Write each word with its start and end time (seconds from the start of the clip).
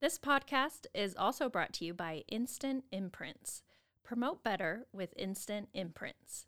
This 0.00 0.18
podcast 0.18 0.86
is 0.94 1.14
also 1.14 1.50
brought 1.50 1.74
to 1.74 1.84
you 1.84 1.92
by 1.92 2.24
Instant 2.26 2.84
Imprints. 2.90 3.62
Promote 4.02 4.42
better 4.42 4.86
with 4.94 5.12
Instant 5.14 5.68
Imprints. 5.74 6.46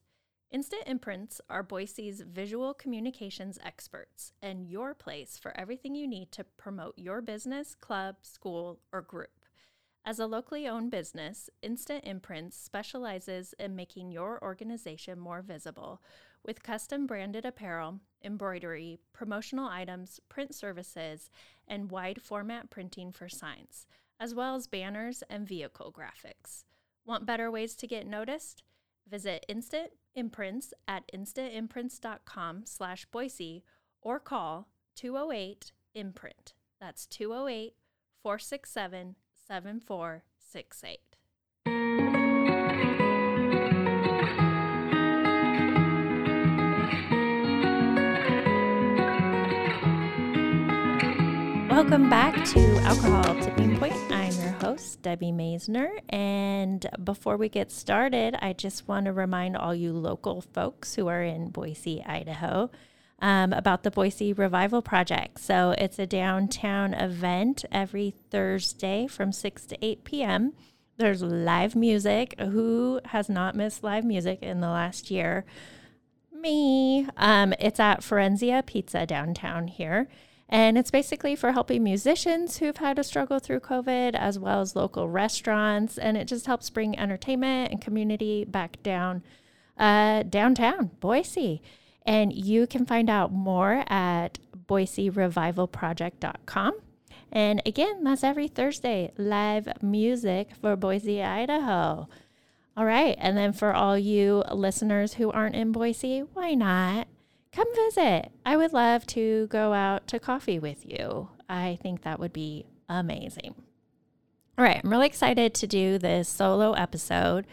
Instant 0.50 0.84
Imprints 0.86 1.38
are 1.50 1.62
Boise's 1.62 2.22
visual 2.22 2.72
communications 2.72 3.58
experts 3.62 4.32
and 4.40 4.70
your 4.70 4.94
place 4.94 5.36
for 5.36 5.54
everything 5.54 5.94
you 5.94 6.08
need 6.08 6.32
to 6.32 6.44
promote 6.56 6.94
your 6.96 7.20
business, 7.20 7.74
club, 7.74 8.16
school, 8.22 8.80
or 8.90 9.02
group. 9.02 9.41
As 10.04 10.18
a 10.18 10.26
locally 10.26 10.66
owned 10.66 10.90
business, 10.90 11.48
Instant 11.62 12.04
Imprints 12.04 12.56
specializes 12.56 13.54
in 13.58 13.76
making 13.76 14.10
your 14.10 14.42
organization 14.42 15.18
more 15.20 15.42
visible 15.42 16.02
with 16.44 16.64
custom 16.64 17.06
branded 17.06 17.44
apparel, 17.44 18.00
embroidery, 18.24 18.98
promotional 19.12 19.68
items, 19.68 20.18
print 20.28 20.56
services, 20.56 21.30
and 21.68 21.92
wide 21.92 22.20
format 22.20 22.68
printing 22.68 23.12
for 23.12 23.28
signs, 23.28 23.86
as 24.18 24.34
well 24.34 24.56
as 24.56 24.66
banners 24.66 25.22
and 25.30 25.46
vehicle 25.46 25.94
graphics. 25.96 26.64
Want 27.06 27.24
better 27.24 27.48
ways 27.48 27.76
to 27.76 27.86
get 27.86 28.04
noticed? 28.04 28.64
Visit 29.08 29.46
Instant 29.48 29.92
Imprints 30.16 30.74
at 30.88 31.04
instantimprints.com 31.14 32.62
slash 32.66 33.06
Boise 33.06 33.62
or 34.00 34.18
call 34.18 34.66
208 34.96 35.70
Imprint. 35.94 36.54
That's 36.80 37.06
208 37.06 37.74
467 38.20 39.14
7468. 39.46 40.98
Welcome 51.70 52.08
back 52.08 52.44
to 52.44 52.60
Alcohol 52.84 53.34
Tipping 53.40 53.76
Point. 53.78 53.94
I'm 54.10 54.32
your 54.40 54.52
host, 54.52 55.02
Debbie 55.02 55.32
Maisner. 55.32 55.88
And 56.10 56.86
before 57.02 57.36
we 57.36 57.48
get 57.48 57.72
started, 57.72 58.36
I 58.40 58.52
just 58.52 58.86
want 58.86 59.06
to 59.06 59.12
remind 59.12 59.56
all 59.56 59.74
you 59.74 59.92
local 59.92 60.42
folks 60.42 60.94
who 60.94 61.08
are 61.08 61.22
in 61.22 61.48
Boise, 61.48 62.02
Idaho, 62.04 62.70
um, 63.22 63.52
about 63.52 63.84
the 63.84 63.90
Boise 63.90 64.32
Revival 64.32 64.82
Project. 64.82 65.38
So 65.38 65.74
it's 65.78 65.98
a 65.98 66.06
downtown 66.06 66.92
event 66.92 67.64
every 67.70 68.14
Thursday 68.30 69.06
from 69.06 69.32
6 69.32 69.64
to 69.66 69.78
8 69.82 70.04
p.m. 70.04 70.52
There's 70.98 71.22
live 71.22 71.76
music. 71.76 72.34
Who 72.38 73.00
has 73.06 73.28
not 73.28 73.54
missed 73.54 73.84
live 73.84 74.04
music 74.04 74.40
in 74.42 74.60
the 74.60 74.68
last 74.68 75.10
year? 75.10 75.44
Me. 76.32 77.06
Um, 77.16 77.54
it's 77.60 77.78
at 77.78 78.00
Forenzia 78.00 78.66
Pizza 78.66 79.06
downtown 79.06 79.68
here. 79.68 80.08
And 80.48 80.76
it's 80.76 80.90
basically 80.90 81.36
for 81.36 81.52
helping 81.52 81.82
musicians 81.84 82.58
who've 82.58 82.76
had 82.76 82.98
a 82.98 83.04
struggle 83.04 83.38
through 83.38 83.60
COVID, 83.60 84.14
as 84.14 84.38
well 84.38 84.60
as 84.60 84.76
local 84.76 85.08
restaurants. 85.08 85.96
And 85.96 86.16
it 86.16 86.26
just 86.26 86.46
helps 86.46 86.68
bring 86.70 86.98
entertainment 86.98 87.70
and 87.70 87.80
community 87.80 88.44
back 88.44 88.82
down 88.82 89.22
uh, 89.78 90.24
downtown, 90.24 90.90
Boise. 91.00 91.62
And 92.04 92.32
you 92.32 92.66
can 92.66 92.86
find 92.86 93.08
out 93.08 93.32
more 93.32 93.84
at 93.88 94.40
boiserevivalproject.com. 94.66 96.72
And 97.30 97.62
again, 97.64 98.02
that's 98.04 98.24
every 98.24 98.48
Thursday, 98.48 99.12
live 99.16 99.68
music 99.82 100.48
for 100.60 100.76
Boise, 100.76 101.22
Idaho. 101.22 102.08
All 102.76 102.84
right. 102.84 103.16
And 103.18 103.36
then 103.36 103.52
for 103.52 103.72
all 103.72 103.96
you 103.98 104.42
listeners 104.52 105.14
who 105.14 105.30
aren't 105.30 105.54
in 105.54 105.70
Boise, 105.72 106.24
why 106.34 106.54
not? 106.54 107.06
come 107.52 107.68
visit. 107.74 108.32
I 108.44 108.56
would 108.56 108.72
love 108.72 109.06
to 109.08 109.46
go 109.48 109.72
out 109.72 110.08
to 110.08 110.18
coffee 110.18 110.58
with 110.58 110.84
you. 110.86 111.28
I 111.48 111.78
think 111.82 112.02
that 112.02 112.18
would 112.18 112.32
be 112.32 112.64
amazing. 112.88 113.54
All 114.58 114.64
right, 114.64 114.80
I'm 114.82 114.90
really 114.90 115.06
excited 115.06 115.54
to 115.54 115.66
do 115.66 115.98
this 115.98 116.28
solo 116.28 116.72
episode. 116.72 117.46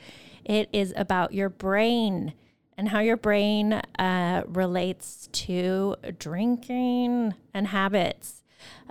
It 0.44 0.70
is 0.74 0.94
about 0.96 1.34
your 1.34 1.50
brain 1.50 2.34
and 2.80 2.90
how 2.90 3.00
your 3.00 3.18
brain 3.18 3.74
uh, 3.74 4.44
relates 4.48 5.28
to 5.34 5.96
drinking 6.18 7.36
and 7.54 7.68
habits. 7.68 8.44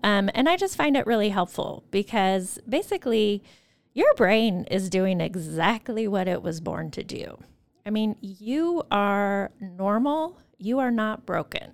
Um, 0.05 0.31
and 0.35 0.49
I 0.49 0.57
just 0.57 0.77
find 0.77 0.97
it 0.97 1.07
really 1.07 1.31
helpful 1.31 1.83
because 1.91 2.61
basically, 2.69 3.43
your 3.95 4.15
brain 4.15 4.65
is 4.71 4.89
doing 4.89 5.21
exactly 5.21 6.07
what 6.07 6.29
it 6.29 6.43
was 6.43 6.61
born 6.61 6.93
to 6.93 7.03
do. 7.03 7.39
I 7.85 7.91
mean, 7.91 8.15
you 8.21 8.85
are 8.93 9.51
normal 9.59 10.39
you 10.59 10.81
are 10.81 10.91
not 10.91 11.25
broken. 11.25 11.73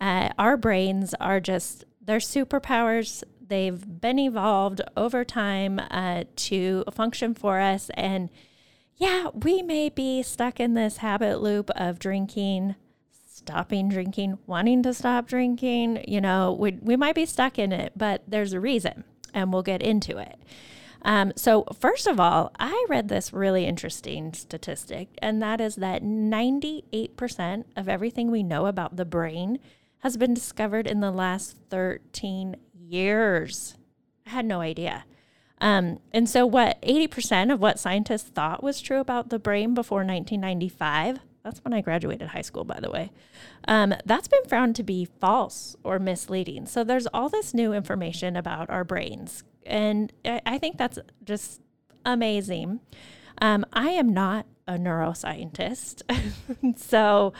Uh, 0.00 0.30
our 0.38 0.56
brains 0.56 1.14
are 1.14 1.40
just, 1.40 1.84
they're 2.00 2.18
superpowers. 2.18 3.22
They've 3.40 4.00
been 4.00 4.18
evolved 4.18 4.80
over 4.96 5.24
time 5.24 5.80
uh, 5.90 6.24
to 6.36 6.84
function 6.92 7.34
for 7.34 7.60
us. 7.60 7.90
And 7.94 8.30
yeah, 9.02 9.30
we 9.34 9.62
may 9.62 9.88
be 9.88 10.22
stuck 10.22 10.60
in 10.60 10.74
this 10.74 10.98
habit 10.98 11.42
loop 11.42 11.70
of 11.70 11.98
drinking, 11.98 12.76
stopping 13.26 13.88
drinking, 13.88 14.38
wanting 14.46 14.80
to 14.84 14.94
stop 14.94 15.26
drinking. 15.26 16.04
You 16.06 16.20
know, 16.20 16.56
we, 16.56 16.78
we 16.80 16.94
might 16.94 17.16
be 17.16 17.26
stuck 17.26 17.58
in 17.58 17.72
it, 17.72 17.94
but 17.96 18.22
there's 18.28 18.52
a 18.52 18.60
reason, 18.60 19.02
and 19.34 19.52
we'll 19.52 19.64
get 19.64 19.82
into 19.82 20.18
it. 20.18 20.38
Um, 21.04 21.32
so, 21.34 21.64
first 21.80 22.06
of 22.06 22.20
all, 22.20 22.52
I 22.60 22.86
read 22.88 23.08
this 23.08 23.32
really 23.32 23.66
interesting 23.66 24.34
statistic, 24.34 25.08
and 25.18 25.42
that 25.42 25.60
is 25.60 25.74
that 25.76 26.04
98% 26.04 27.64
of 27.74 27.88
everything 27.88 28.30
we 28.30 28.44
know 28.44 28.66
about 28.66 28.94
the 28.94 29.04
brain 29.04 29.58
has 30.04 30.16
been 30.16 30.32
discovered 30.32 30.86
in 30.86 31.00
the 31.00 31.10
last 31.10 31.56
13 31.70 32.54
years. 32.72 33.74
I 34.24 34.30
had 34.30 34.44
no 34.44 34.60
idea. 34.60 35.06
Um, 35.62 36.00
and 36.12 36.28
so, 36.28 36.44
what 36.44 36.82
80% 36.82 37.50
of 37.50 37.60
what 37.60 37.78
scientists 37.78 38.28
thought 38.28 38.62
was 38.62 38.82
true 38.82 39.00
about 39.00 39.30
the 39.30 39.38
brain 39.38 39.72
before 39.72 39.98
1995, 39.98 41.20
that's 41.42 41.64
when 41.64 41.72
I 41.72 41.80
graduated 41.80 42.28
high 42.28 42.42
school, 42.42 42.64
by 42.64 42.80
the 42.80 42.90
way, 42.90 43.10
um, 43.66 43.94
that's 44.04 44.28
been 44.28 44.44
found 44.44 44.76
to 44.76 44.82
be 44.82 45.06
false 45.20 45.76
or 45.82 45.98
misleading. 45.98 46.66
So, 46.66 46.84
there's 46.84 47.06
all 47.06 47.30
this 47.30 47.54
new 47.54 47.72
information 47.72 48.36
about 48.36 48.68
our 48.68 48.84
brains 48.84 49.44
and 49.66 50.12
I, 50.24 50.58
think 50.58 50.76
that's 50.76 50.98
just 51.24 51.60
amazing. 52.04 52.80
Um, 53.40 53.64
I 53.72 53.90
am 53.90 54.12
not 54.12 54.46
a 54.66 54.74
neuroscientist. 54.74 56.02
so 56.76 57.32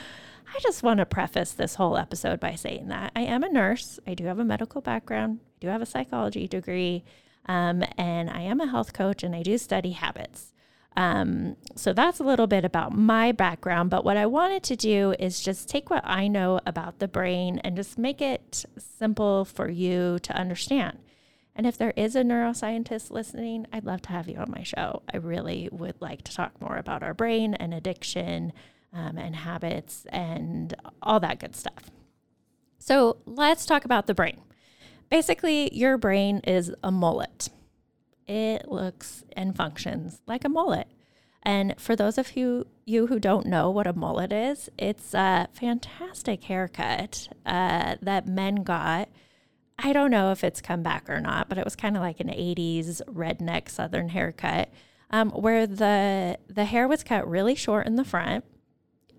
I 0.55 0.59
just 0.59 0.83
want 0.83 0.99
to 0.99 1.05
preface 1.05 1.51
this 1.51 1.75
whole 1.75 1.97
episode 1.97 2.39
by 2.39 2.55
saying 2.55 2.87
that 2.89 3.11
I 3.15 3.21
am 3.21 3.43
a 3.43 3.49
nurse. 3.49 3.99
I 4.07 4.13
do 4.13 4.25
have 4.25 4.39
a 4.39 4.45
medical 4.45 4.81
background, 4.81 5.39
I 5.41 5.57
do 5.61 5.67
have 5.67 5.81
a 5.81 5.85
psychology 5.85 6.47
degree, 6.47 7.03
um, 7.45 7.83
and 7.97 8.29
I 8.29 8.41
am 8.41 8.61
a 8.61 8.67
health 8.67 8.93
coach 8.93 9.23
and 9.23 9.35
I 9.35 9.43
do 9.43 9.57
study 9.57 9.91
habits. 9.91 10.53
Um, 10.95 11.55
so 11.75 11.91
that's 11.91 12.19
a 12.19 12.23
little 12.23 12.47
bit 12.47 12.63
about 12.63 12.95
my 12.95 13.31
background. 13.31 13.89
But 13.89 14.05
what 14.05 14.17
I 14.17 14.25
wanted 14.25 14.63
to 14.63 14.75
do 14.75 15.15
is 15.19 15.41
just 15.41 15.67
take 15.67 15.89
what 15.89 16.05
I 16.05 16.27
know 16.27 16.59
about 16.65 16.99
the 16.99 17.07
brain 17.07 17.59
and 17.59 17.75
just 17.75 17.97
make 17.97 18.21
it 18.21 18.65
simple 18.77 19.45
for 19.45 19.69
you 19.69 20.19
to 20.19 20.33
understand. 20.35 20.99
And 21.55 21.67
if 21.67 21.77
there 21.77 21.93
is 21.95 22.15
a 22.15 22.23
neuroscientist 22.23 23.11
listening, 23.11 23.67
I'd 23.71 23.85
love 23.85 24.01
to 24.03 24.09
have 24.09 24.27
you 24.27 24.37
on 24.37 24.51
my 24.51 24.63
show. 24.63 25.03
I 25.11 25.17
really 25.17 25.69
would 25.71 26.01
like 26.01 26.23
to 26.23 26.33
talk 26.33 26.59
more 26.59 26.77
about 26.77 27.03
our 27.03 27.13
brain 27.13 27.53
and 27.53 27.73
addiction 27.73 28.53
um, 28.91 29.17
and 29.17 29.35
habits 29.35 30.05
and 30.09 30.73
all 31.01 31.19
that 31.19 31.39
good 31.39 31.55
stuff. 31.55 31.91
So 32.79 33.17
let's 33.25 33.65
talk 33.65 33.85
about 33.85 34.07
the 34.07 34.13
brain. 34.13 34.41
Basically, 35.13 35.71
your 35.71 35.99
brain 35.99 36.39
is 36.39 36.73
a 36.83 36.91
mullet. 36.91 37.49
It 38.27 38.67
looks 38.67 39.23
and 39.33 39.55
functions 39.55 40.23
like 40.25 40.43
a 40.43 40.49
mullet. 40.49 40.87
And 41.43 41.75
for 41.77 41.95
those 41.95 42.17
of 42.17 42.35
you, 42.35 42.65
you 42.85 43.05
who 43.05 43.19
don't 43.19 43.45
know 43.45 43.69
what 43.69 43.85
a 43.85 43.93
mullet 43.93 44.33
is, 44.33 44.71
it's 44.75 45.13
a 45.13 45.49
fantastic 45.53 46.45
haircut 46.45 47.27
uh, 47.45 47.97
that 48.01 48.27
men 48.27 48.63
got 48.63 49.07
I 49.77 49.93
don't 49.93 50.09
know 50.09 50.31
if 50.31 50.43
it's 50.43 50.61
come 50.61 50.81
back 50.81 51.07
or 51.07 51.21
not, 51.21 51.47
but 51.47 51.59
it 51.59 51.65
was 51.65 51.75
kind 51.75 51.95
of 51.95 52.01
like 52.01 52.19
an 52.19 52.29
80s 52.29 52.99
redneck 53.05 53.69
southern 53.69 54.09
haircut 54.09 54.71
um, 55.11 55.29
where 55.29 55.67
the 55.67 56.39
the 56.47 56.65
hair 56.65 56.87
was 56.87 57.03
cut 57.03 57.29
really 57.29 57.53
short 57.53 57.85
in 57.85 57.97
the 57.97 58.03
front 58.03 58.45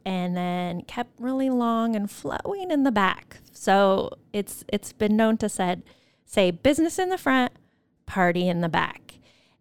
and 0.05 0.37
then 0.37 0.83
kept 0.83 1.19
really 1.19 1.51
long 1.51 1.97
and 1.97 2.11
flowing 2.11 2.71
in 2.71 2.85
the 2.85 2.93
back. 2.93 3.39
So 3.53 4.11
it's 4.33 4.65
it's 4.69 4.93
been 4.93 5.17
known 5.17 5.37
to 5.39 5.49
said 5.49 5.83
say 6.25 6.51
business 6.51 6.99
in 6.99 7.09
the 7.09 7.19
front, 7.19 7.53
party 8.07 8.49
in 8.49 8.61
the 8.61 8.69
back. 8.69 9.19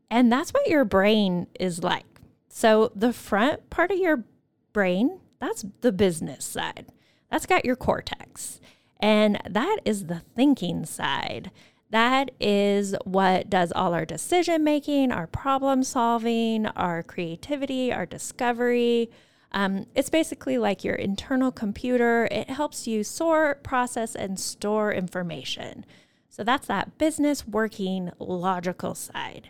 And 0.10 0.32
that's 0.32 0.52
what 0.52 0.68
your 0.68 0.86
brain 0.86 1.48
is 1.60 1.84
like. 1.84 2.06
So 2.50 2.92
the 2.96 3.14
front 3.14 3.70
part 3.70 3.92
of 3.92 3.98
your 3.98 4.26
brain, 4.74 5.20
that's 5.40 5.66
the 5.82 5.92
business 5.92 6.46
side. 6.46 6.88
That's 7.32 7.46
got 7.46 7.66
your 7.66 7.76
cortex. 7.76 8.62
And 9.00 9.42
that 9.50 9.78
is 9.86 10.06
the 10.06 10.22
thinking 10.36 10.86
side. 10.86 11.52
That 11.90 12.32
is 12.40 12.96
what 13.04 13.50
does 13.50 13.72
all 13.72 13.94
our 13.94 14.06
decision 14.06 14.64
making, 14.64 15.12
our 15.12 15.28
problem 15.28 15.84
solving, 15.84 16.66
our 16.68 17.04
creativity, 17.04 17.92
our 17.92 18.06
discovery. 18.06 19.10
Um, 19.54 19.86
it's 19.94 20.10
basically 20.10 20.58
like 20.58 20.84
your 20.84 20.96
internal 20.96 21.52
computer. 21.52 22.28
It 22.32 22.50
helps 22.50 22.88
you 22.88 23.04
sort, 23.04 23.64
process, 23.64 24.16
and 24.16 24.40
store 24.40 24.92
information. 24.92 25.86
So 26.30 26.44
that's 26.44 26.68
that 26.68 26.98
business 26.98 27.48
working 27.48 28.12
logical 28.18 28.96
side. 28.96 29.50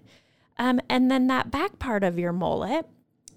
Um, 0.57 0.81
and 0.89 1.09
then 1.09 1.27
that 1.27 1.49
back 1.49 1.79
part 1.79 2.03
of 2.03 2.19
your 2.19 2.33
mullet 2.33 2.85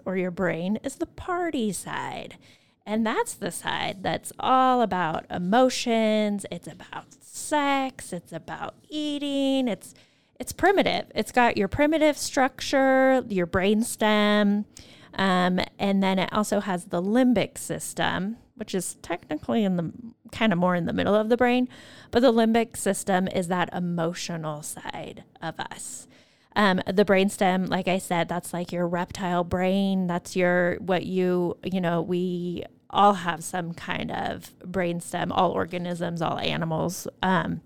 or 0.05 0.17
your 0.17 0.31
brain 0.31 0.79
is 0.83 0.97
the 0.97 1.07
party 1.07 1.73
side. 1.73 2.39
And 2.85 3.07
that's 3.07 3.35
the 3.35 3.51
side 3.51 4.03
that's 4.03 4.33
all 4.39 4.81
about 4.81 5.27
emotions, 5.31 6.47
it's 6.53 6.69
about 6.69 7.15
sex, 7.21 8.13
it's 8.13 8.33
about 8.33 8.75
eating, 8.89 9.69
it's 9.69 9.95
it's 10.39 10.53
primitive. 10.53 11.07
It's 11.15 11.33
got 11.33 11.57
your 11.57 11.69
primitive 11.69 12.19
structure, 12.19 13.25
your 13.29 13.47
brain 13.47 13.83
stem, 13.83 14.67
um, 15.15 15.61
and 15.79 16.03
then 16.03 16.19
it 16.19 16.33
also 16.33 16.61
has 16.61 16.87
the 16.87 17.03
limbic 17.03 17.59
system, 17.59 18.37
which 18.55 18.75
is 18.75 18.95
technically 19.03 19.65
in 19.65 19.77
the 19.77 19.93
kind 20.33 20.53
of 20.53 20.59
more 20.59 20.75
in 20.75 20.87
the 20.87 20.93
middle 20.93 21.15
of 21.15 21.29
the 21.29 21.37
brain, 21.37 21.69
but 22.11 22.21
the 22.21 22.33
limbic 22.33 22.77
system 22.77 23.29
is 23.29 23.49
that 23.49 23.73
emotional 23.73 24.63
side 24.63 25.25
of 25.43 25.59
us. 25.61 26.07
Um, 26.55 26.81
the 26.87 27.05
brainstem, 27.05 27.69
like 27.69 27.87
I 27.87 27.99
said, 27.99 28.29
that's 28.29 28.55
like 28.55 28.73
your 28.73 28.89
reptile 28.89 29.45
brain. 29.45 30.07
That's 30.07 30.35
your 30.35 30.77
what 30.77 31.05
you 31.05 31.59
you 31.63 31.83
know 31.83 32.01
we 32.01 32.65
all 32.89 33.13
have 33.13 33.45
some 33.45 33.75
kind 33.75 34.11
of 34.11 34.55
brainstem, 34.61 35.29
all 35.31 35.51
organisms, 35.51 36.23
all 36.23 36.39
animals. 36.39 37.07
Um, 37.23 37.61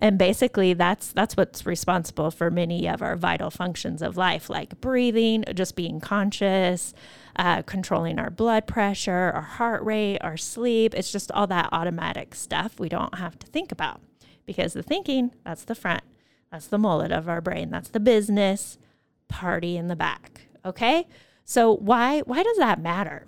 and 0.00 0.18
basically 0.18 0.72
that's 0.72 1.12
that's 1.12 1.36
what's 1.36 1.66
responsible 1.66 2.30
for 2.30 2.50
many 2.50 2.88
of 2.88 3.02
our 3.02 3.16
vital 3.16 3.50
functions 3.50 4.02
of 4.02 4.16
life 4.16 4.48
like 4.48 4.80
breathing 4.80 5.44
just 5.54 5.76
being 5.76 6.00
conscious 6.00 6.94
uh, 7.36 7.62
controlling 7.62 8.18
our 8.18 8.30
blood 8.30 8.66
pressure 8.66 9.32
our 9.34 9.42
heart 9.42 9.82
rate 9.84 10.18
our 10.18 10.36
sleep. 10.36 10.94
It's 10.94 11.12
just 11.12 11.30
all 11.32 11.46
that 11.48 11.68
automatic 11.72 12.34
stuff 12.34 12.80
we 12.80 12.88
don't 12.88 13.16
have 13.16 13.38
to 13.38 13.46
think 13.46 13.70
about 13.72 14.00
because 14.46 14.72
the 14.72 14.82
thinking 14.82 15.32
that's 15.44 15.64
the 15.64 15.74
front. 15.74 16.02
That's 16.50 16.66
the 16.66 16.78
mullet 16.78 17.12
of 17.12 17.28
our 17.28 17.40
brain. 17.40 17.70
That's 17.70 17.90
the 17.90 18.00
business 18.00 18.76
party 19.28 19.76
in 19.76 19.86
the 19.86 19.94
back 19.94 20.40
okay? 20.64 21.06
So 21.44 21.74
why 21.76 22.20
why 22.20 22.42
does 22.42 22.56
that 22.58 22.80
matter? 22.80 23.26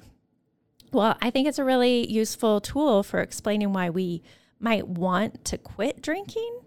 Well, 0.93 1.17
I 1.23 1.31
think 1.31 1.49
it's 1.49 1.59
a 1.59 1.65
really 1.65 2.11
useful 2.11 2.61
tool 2.61 3.03
for 3.03 3.21
explaining 3.21 3.73
why 3.73 3.91
we 3.91 4.23
might 4.63 4.87
want 4.87 5.45
to 5.47 5.59
quit 5.59 6.01
drinking, 6.01 6.61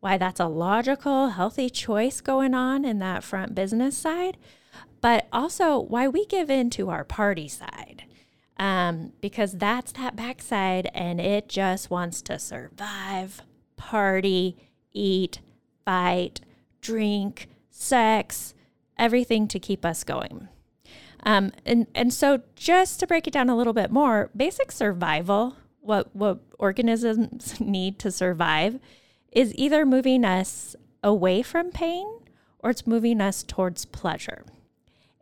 why 0.00 0.18
that's 0.18 0.40
a 0.40 0.46
logical, 0.46 1.30
healthy 1.30 1.70
choice 1.70 2.20
going 2.20 2.54
on 2.54 2.84
in 2.84 2.98
that 2.98 3.24
front 3.24 3.54
business 3.54 3.96
side, 3.96 4.36
but 5.00 5.26
also 5.32 5.78
why 5.78 6.08
we 6.08 6.26
give 6.26 6.50
in 6.50 6.68
to 6.70 6.90
our 6.90 7.04
party 7.04 7.48
side. 7.48 8.02
Um, 8.58 9.12
because 9.20 9.52
that's 9.52 9.92
that 9.92 10.16
backside 10.16 10.90
and 10.94 11.20
it 11.20 11.48
just 11.48 11.90
wants 11.90 12.22
to 12.22 12.38
survive, 12.38 13.42
party, 13.76 14.56
eat, 14.94 15.40
fight, 15.84 16.40
drink, 16.80 17.48
sex, 17.70 18.54
everything 18.98 19.46
to 19.48 19.58
keep 19.58 19.84
us 19.84 20.04
going. 20.04 20.48
Um, 21.24 21.52
and, 21.66 21.86
and 21.94 22.14
so 22.14 22.42
just 22.54 22.98
to 23.00 23.06
break 23.06 23.26
it 23.26 23.32
down 23.32 23.50
a 23.50 23.56
little 23.56 23.72
bit 23.74 23.90
more, 23.90 24.30
basic 24.34 24.72
survival, 24.72 25.56
what, 25.86 26.14
what 26.14 26.40
organisms 26.58 27.60
need 27.60 27.98
to 28.00 28.10
survive, 28.10 28.78
is 29.32 29.54
either 29.54 29.86
moving 29.86 30.24
us 30.24 30.76
away 31.02 31.42
from 31.42 31.70
pain 31.70 32.06
or 32.60 32.70
it's 32.70 32.86
moving 32.86 33.20
us 33.20 33.42
towards 33.42 33.84
pleasure. 33.84 34.44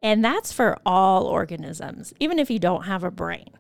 And 0.03 0.25
that's 0.25 0.53
for 0.53 0.79
all 0.85 1.25
organisms, 1.27 2.13
even 2.21 2.39
if 2.39 2.51
you 2.51 2.59
don't 2.59 2.85
have 2.85 3.05
a 3.05 3.11
brain. 3.11 3.51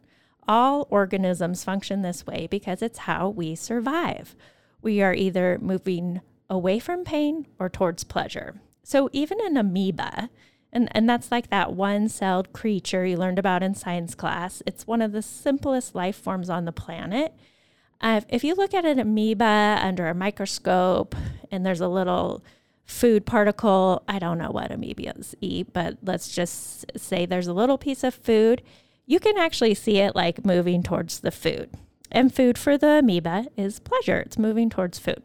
All 0.46 0.86
organisms 0.90 1.64
function 1.64 2.02
this 2.02 2.26
way 2.26 2.46
because 2.50 2.82
it's 2.82 3.00
how 3.00 3.30
we 3.30 3.54
survive. 3.54 4.36
We 4.82 5.02
are 5.02 5.14
either 5.14 5.58
moving 5.60 6.20
away 6.50 6.78
from 6.78 7.04
pain 7.04 7.46
or 7.58 7.68
towards 7.70 8.04
pleasure. 8.04 8.60
So 8.82 9.08
even 9.12 9.38
an 9.40 9.56
amoeba 9.56 10.28
and, 10.75 10.88
and 10.91 11.09
that's 11.09 11.31
like 11.31 11.49
that 11.50 11.73
one 11.73 12.09
celled 12.09 12.53
creature 12.53 13.06
you 13.06 13.17
learned 13.17 13.38
about 13.38 13.62
in 13.62 13.75
science 13.75 14.15
class. 14.15 14.62
It's 14.67 14.87
one 14.87 15.00
of 15.00 15.12
the 15.12 15.23
simplest 15.23 15.94
life 15.94 16.17
forms 16.17 16.50
on 16.50 16.65
the 16.65 16.73
planet. 16.73 17.32
Uh, 18.00 18.21
if 18.29 18.43
you 18.43 18.55
look 18.55 18.75
at 18.75 18.85
an 18.85 18.99
amoeba 18.99 19.79
under 19.81 20.09
a 20.09 20.15
microscope 20.15 21.15
and 21.50 21.65
there's 21.65 21.81
a 21.81 21.88
little 21.88 22.43
food 22.85 23.25
particle, 23.25 24.03
I 24.09 24.19
don't 24.19 24.37
know 24.37 24.50
what 24.50 24.73
amoebas 24.73 25.35
eat, 25.41 25.73
but 25.73 25.99
let's 26.03 26.35
just 26.35 26.85
say 26.99 27.25
there's 27.25 27.47
a 27.47 27.55
little 27.55 27.79
piece 27.79 28.03
of 28.03 28.15
food, 28.15 28.61
you 29.06 29.21
can 29.21 29.38
actually 29.38 29.75
see 29.75 29.99
it 29.99 30.17
like 30.17 30.44
moving 30.44 30.82
towards 30.82 31.21
the 31.21 31.31
food. 31.31 31.71
And 32.11 32.35
food 32.35 32.59
for 32.59 32.76
the 32.76 32.99
amoeba 32.99 33.47
is 33.56 33.79
pleasure, 33.79 34.19
it's 34.19 34.38
moving 34.38 34.71
towards 34.71 34.99
food. 34.99 35.23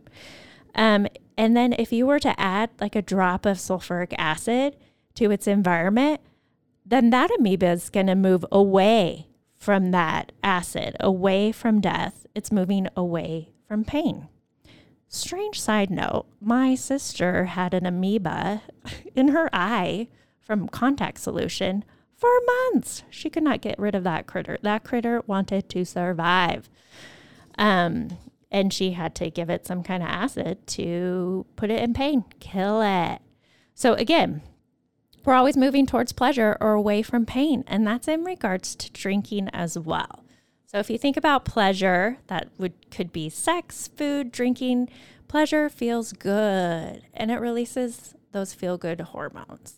Um, 0.76 1.08
and 1.38 1.58
then 1.58 1.74
if 1.74 1.92
you 1.92 2.06
were 2.06 2.20
to 2.20 2.40
add 2.40 2.70
like 2.80 2.96
a 2.96 3.02
drop 3.02 3.46
of 3.46 3.58
sulfuric 3.58 4.14
acid, 4.18 4.76
to 5.16 5.32
its 5.32 5.48
environment, 5.48 6.22
then 6.86 7.10
that 7.10 7.32
amoeba 7.32 7.68
is 7.72 7.90
going 7.90 8.08
to 8.08 8.16
move 8.16 8.46
away 8.52 9.28
from 9.58 9.92
that 9.92 10.32
acid, 10.44 10.96
away 11.00 11.52
from 11.52 11.82
death. 11.82 12.26
It's 12.34 12.52
moving 12.52 12.88
away 12.96 13.52
from 13.68 13.84
pain. 13.84 14.28
Strange 15.08 15.60
side 15.60 15.90
note 15.90 16.26
my 16.40 16.76
sister 16.76 17.46
had 17.46 17.74
an 17.74 17.86
amoeba 17.86 18.62
in 19.16 19.30
her 19.30 19.50
eye 19.52 20.08
from 20.40 20.68
contact 20.68 21.20
solution 21.20 21.84
for 22.16 22.30
months. 22.72 23.04
She 23.10 23.30
could 23.30 23.44
not 23.44 23.62
get 23.62 23.80
rid 23.80 23.96
of 23.96 24.04
that 24.04 24.28
critter. 24.28 24.58
That 24.62 24.84
critter 24.84 25.24
wanted 25.26 25.70
to 25.70 25.86
survive. 25.86 26.70
Um, 27.58 28.18
and 28.52 28.74
she 28.74 28.92
had 28.92 29.16
to 29.16 29.30
give 29.30 29.50
it 29.50 29.66
some 29.66 29.84
kind 29.84 30.04
of 30.04 30.10
acid 30.10 30.66
to 30.68 31.46
put 31.56 31.70
it 31.70 31.82
in 31.82 31.94
pain, 31.94 32.26
kill 32.40 32.82
it. 32.82 33.20
So, 33.74 33.94
again, 33.94 34.42
we're 35.30 35.36
always 35.36 35.56
moving 35.56 35.86
towards 35.86 36.12
pleasure 36.12 36.58
or 36.60 36.72
away 36.72 37.04
from 37.04 37.24
pain, 37.24 37.64
and 37.68 37.86
that's 37.86 38.08
in 38.08 38.24
regards 38.24 38.76
to 38.76 38.92
drinking 38.92 39.48
as 39.50 39.78
well. 39.78 40.26
So 40.66 40.80
if 40.80 40.90
you 40.90 40.98
think 40.98 41.18
about 41.18 41.46
pleasure, 41.46 42.18
that 42.28 42.50
would 42.58 42.90
could 42.90 43.14
be 43.14 43.30
sex, 43.30 43.88
food, 43.96 44.32
drinking. 44.32 44.90
Pleasure 45.28 45.70
feels 45.70 46.14
good 46.14 47.04
and 47.14 47.30
it 47.30 47.40
releases 47.40 48.16
those 48.32 48.56
feel 48.56 48.80
good 48.80 49.02
hormones. 49.02 49.76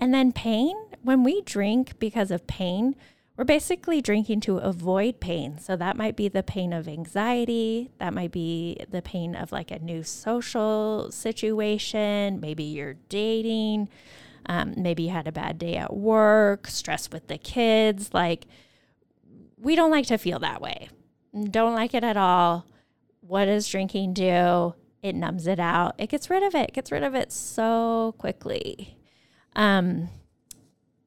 And 0.00 0.14
then 0.14 0.32
pain, 0.32 0.74
when 1.02 1.22
we 1.22 1.42
drink 1.42 1.98
because 1.98 2.30
of 2.30 2.46
pain, 2.46 2.96
we're 3.36 3.44
basically 3.44 4.00
drinking 4.00 4.40
to 4.40 4.56
avoid 4.56 5.20
pain. 5.20 5.58
So 5.58 5.76
that 5.76 5.98
might 5.98 6.16
be 6.16 6.28
the 6.28 6.42
pain 6.42 6.72
of 6.72 6.88
anxiety, 6.88 7.90
that 7.98 8.14
might 8.14 8.32
be 8.32 8.78
the 8.90 9.02
pain 9.02 9.34
of 9.34 9.52
like 9.52 9.70
a 9.70 9.78
new 9.80 10.02
social 10.02 11.12
situation, 11.12 12.40
maybe 12.40 12.64
you're 12.64 12.96
dating, 13.10 13.90
um, 14.48 14.74
maybe 14.76 15.04
you 15.04 15.10
had 15.10 15.28
a 15.28 15.32
bad 15.32 15.58
day 15.58 15.76
at 15.76 15.94
work, 15.94 16.66
stress 16.66 17.10
with 17.10 17.28
the 17.28 17.38
kids. 17.38 18.14
Like, 18.14 18.46
we 19.58 19.76
don't 19.76 19.90
like 19.90 20.06
to 20.06 20.16
feel 20.18 20.38
that 20.38 20.62
way. 20.62 20.88
Don't 21.50 21.74
like 21.74 21.94
it 21.94 22.02
at 22.02 22.16
all. 22.16 22.66
What 23.20 23.44
does 23.44 23.68
drinking 23.68 24.14
do? 24.14 24.74
It 25.02 25.14
numbs 25.14 25.46
it 25.46 25.60
out. 25.60 25.94
It 25.98 26.08
gets 26.08 26.30
rid 26.30 26.42
of 26.42 26.54
it. 26.54 26.70
it 26.70 26.72
gets 26.72 26.90
rid 26.90 27.02
of 27.02 27.14
it 27.14 27.30
so 27.30 28.14
quickly. 28.18 28.98
Um, 29.54 30.08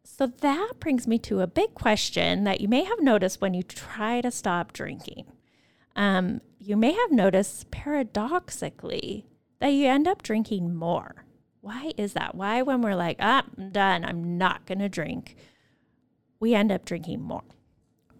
so 0.03 0.27
that 0.27 0.73
brings 0.79 1.07
me 1.07 1.17
to 1.19 1.41
a 1.41 1.47
big 1.47 1.73
question 1.73 2.43
that 2.43 2.61
you 2.61 2.67
may 2.67 2.83
have 2.83 3.01
noticed 3.01 3.41
when 3.41 3.55
you 3.55 3.63
try 3.63 4.21
to 4.21 4.29
stop 4.29 4.71
drinking. 4.71 5.25
Um, 5.95 6.41
you 6.59 6.77
may 6.77 6.91
have 6.91 7.11
noticed 7.11 7.71
paradoxically 7.71 9.25
that 9.59 9.69
you 9.69 9.87
end 9.87 10.07
up 10.07 10.21
drinking 10.21 10.75
more. 10.75 11.25
Why 11.61 11.93
is 11.95 12.13
that? 12.13 12.35
Why, 12.35 12.61
when 12.61 12.81
we're 12.81 12.95
like, 12.95 13.17
ah, 13.19 13.43
I'm 13.57 13.69
done, 13.69 14.03
I'm 14.03 14.37
not 14.37 14.65
going 14.65 14.79
to 14.79 14.89
drink, 14.89 15.35
we 16.39 16.55
end 16.55 16.71
up 16.71 16.85
drinking 16.85 17.21
more? 17.21 17.43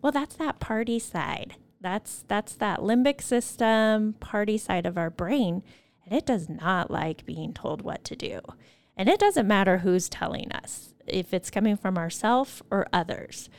Well, 0.01 0.11
that's 0.11 0.35
that 0.35 0.59
party 0.59 0.99
side. 0.99 1.55
That's 1.79 2.23
that's 2.27 2.53
that 2.55 2.79
limbic 2.79 3.21
system 3.21 4.13
party 4.13 4.57
side 4.57 4.85
of 4.85 4.97
our 4.97 5.09
brain, 5.09 5.63
and 6.05 6.15
it 6.15 6.27
does 6.27 6.47
not 6.47 6.91
like 6.91 7.25
being 7.25 7.53
told 7.53 7.81
what 7.81 8.03
to 8.05 8.15
do. 8.15 8.39
And 8.95 9.09
it 9.09 9.19
doesn't 9.19 9.47
matter 9.47 9.79
who's 9.79 10.07
telling 10.07 10.51
us, 10.51 10.93
if 11.07 11.33
it's 11.33 11.49
coming 11.49 11.75
from 11.75 11.97
ourselves 11.97 12.61
or 12.69 12.85
others. 12.93 13.49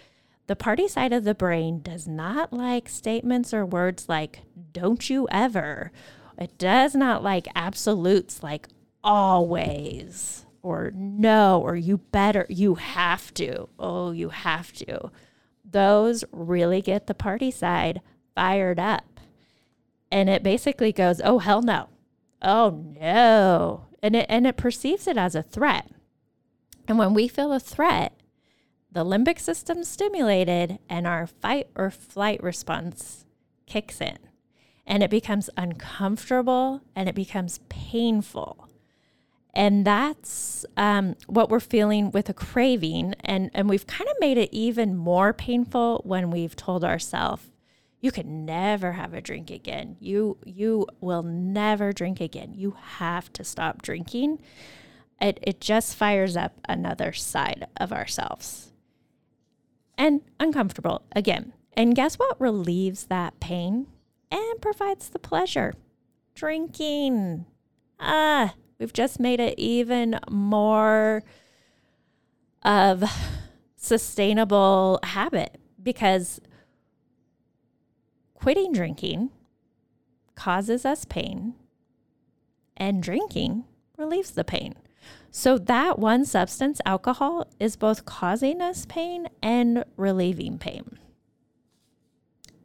The 0.47 0.57
party 0.57 0.87
side 0.87 1.13
of 1.13 1.25
the 1.25 1.35
brain 1.35 1.81
does 1.83 2.07
not 2.07 2.53
like 2.53 2.89
statements 2.89 3.53
or 3.55 3.65
words 3.65 4.09
like, 4.09 4.41
don't 4.73 5.09
you 5.09 5.27
ever. 5.31 5.91
It 6.39 6.59
does 6.59 6.95
not 6.95 7.23
like 7.23 7.49
absolutes 7.55 8.43
like 8.43 8.69
always. 9.05 10.47
or 10.63 10.93
no 10.95 11.61
or 11.61 11.75
you 11.75 11.99
better 11.99 12.47
you 12.49 12.77
have 12.77 13.35
to 13.35 13.69
oh 13.79 14.13
you 14.13 14.29
have 14.29 14.73
to. 14.73 15.11
Those 15.65 16.25
really 16.33 16.81
get 16.81 17.07
the 17.07 17.15
party 17.15 17.51
side 17.51 18.01
fired 18.35 18.79
up. 18.79 19.21
And 20.11 20.29
it 20.29 20.43
basically 20.43 20.93
goes 20.93 21.21
oh 21.25 21.39
hell 21.39 21.63
no. 21.63 21.89
Oh 22.41 22.85
no. 23.01 23.87
And 24.03 24.15
it 24.17 24.27
and 24.29 24.47
it 24.47 24.57
perceives 24.57 25.07
it 25.07 25.17
as 25.17 25.35
a 25.35 25.43
threat. 25.43 25.91
And 26.87 26.99
when 26.99 27.15
we 27.15 27.29
feel 27.29 27.53
a 27.53 27.61
threat 27.61 28.13
the 28.93 29.05
limbic 29.05 29.39
system 29.39 29.85
stimulated 29.85 30.79
and 30.89 31.07
our 31.07 31.27
fight 31.27 31.69
or 31.75 31.91
flight 31.91 32.43
response 32.43 33.25
kicks 33.67 34.01
in. 34.01 34.19
And 34.87 35.03
it 35.03 35.11
becomes 35.11 35.49
uncomfortable 35.57 36.83
and 36.95 37.09
it 37.09 37.15
becomes 37.15 37.61
painful 37.71 38.62
and 39.55 39.87
that's 39.87 40.65
um, 40.77 41.17
what 41.27 41.51
we're 41.51 41.61
feeling 41.61 42.11
with 42.11 42.29
a 42.29 42.35
craving. 42.35 43.15
And 43.21 43.51
and 43.53 43.69
we've 43.69 43.87
kind 43.87 44.09
of 44.09 44.17
made 44.21 44.39
it 44.39 44.49
even 44.53 44.97
more 44.97 45.33
painful 45.33 46.01
when 46.05 46.31
we've 46.31 46.57
told 46.57 46.85
ourselves 46.85 47.51
you 48.01 48.11
can 48.11 48.45
never 48.45 48.93
have 48.93 49.13
a 49.15 49.21
drink 49.21 49.51
again. 49.51 49.97
You 50.01 50.39
you 50.45 50.87
will 51.01 51.23
never 51.23 51.93
drink 51.93 52.21
again. 52.21 52.55
You 52.55 52.77
have 52.81 53.33
to 53.35 53.45
stop 53.45 53.83
drinking. 53.83 54.39
It, 55.21 55.39
it 55.43 55.61
just 55.61 55.95
fires 55.95 56.37
up 56.37 56.59
another 56.69 57.13
side 57.13 57.69
of 57.77 57.93
ourselves. 57.93 58.73
And 59.97 60.23
uncomfortable 60.41 61.03
again. 61.15 61.53
And 61.75 61.95
guess 61.95 62.17
what 62.19 62.41
relieves 62.41 63.05
that 63.05 63.39
pain? 63.39 63.87
And 64.33 64.61
provides 64.61 65.11
the 65.11 65.21
pleasure. 65.21 65.75
Drinking. 66.35 67.45
Ah 68.01 68.55
We've 68.83 68.93
just 68.93 69.21
made 69.21 69.39
it 69.39 69.57
even 69.61 70.19
more 70.29 71.23
of 72.65 73.05
sustainable 73.77 74.99
habit 75.05 75.61
because 75.81 76.41
quitting 78.35 78.73
drinking 78.73 79.31
causes 80.35 80.85
us 80.85 81.05
pain 81.05 81.55
and 82.77 83.01
drinking 83.01 83.67
relieves 83.97 84.33
the 84.33 84.43
pain. 84.43 84.75
So 85.31 85.59
that 85.59 86.01
one 86.01 86.25
substance, 86.25 86.81
alcohol, 86.85 87.47
is 87.61 87.77
both 87.77 88.05
causing 88.05 88.61
us 88.61 88.85
pain 88.89 89.29
and 89.41 89.85
relieving 89.97 90.59
pain. 90.59 90.99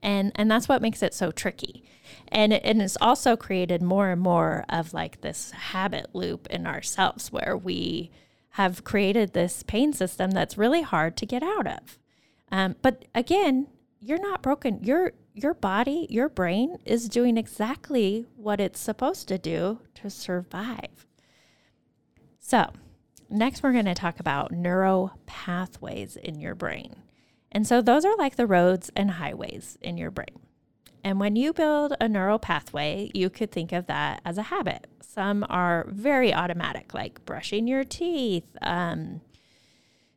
And 0.02 0.32
and 0.36 0.50
that's 0.50 0.70
what 0.70 0.82
makes 0.82 1.02
it 1.02 1.14
so 1.14 1.32
tricky. 1.32 1.84
And 2.28 2.54
and 2.54 2.82
it's 2.82 2.98
also 3.02 3.36
created 3.36 3.82
more 3.82 4.10
and 4.10 4.22
more 4.22 4.66
of 4.70 4.94
like 4.94 5.22
this 5.22 5.52
habit 5.52 6.14
loop 6.14 6.48
in 6.48 6.68
ourselves 6.68 7.32
where 7.32 7.58
we 7.58 8.12
have 8.52 8.84
created 8.84 9.34
this 9.34 9.64
pain 9.64 9.94
system 9.94 10.32
that's 10.32 10.58
really 10.58 10.82
hard 10.82 11.16
to 11.18 11.26
get 11.26 11.44
out 11.44 11.68
of. 11.68 12.00
Um, 12.52 12.76
but 12.82 13.06
again 13.14 13.68
you're 14.00 14.22
not 14.22 14.42
broken. 14.44 14.84
Your 14.84 15.14
your 15.34 15.54
body 15.54 16.08
your 16.10 16.30
brain 16.30 16.78
is 16.86 17.10
doing 17.10 17.38
exactly 17.38 18.26
what 18.36 18.60
it's 18.60 18.80
supposed 18.80 19.28
to 19.28 19.38
do 19.38 19.80
to 19.96 20.10
survive. 20.10 21.06
So 22.40 22.72
next 23.30 23.64
we're 23.64 23.74
going 23.74 23.86
to 23.86 23.94
talk 23.94 24.20
about 24.20 24.52
neuro 24.52 25.12
pathways 25.26 26.16
in 26.16 26.40
your 26.40 26.56
brain 26.56 26.96
and 27.52 27.68
so 27.68 27.82
those 27.82 28.06
are 28.06 28.16
like 28.18 28.36
the 28.36 28.48
roads 28.48 28.92
and 28.96 29.12
highways 29.12 29.78
in 29.82 29.98
your 29.98 30.12
brain 30.12 30.40
and 31.08 31.22
when 31.22 31.38
you 31.38 31.54
build 31.54 31.96
a 32.02 32.10
neural 32.10 32.38
pathway, 32.38 33.10
you 33.14 33.30
could 33.30 33.50
think 33.50 33.72
of 33.72 33.88
that 33.88 34.20
as 34.26 34.38
a 34.38 34.44
habit. 34.44 34.88
Some 35.02 35.46
are 35.50 35.86
very 35.90 36.34
automatic, 36.34 36.94
like 36.94 37.24
brushing 37.24 37.66
your 37.66 37.86
teeth, 37.86 38.58
um, 38.62 39.22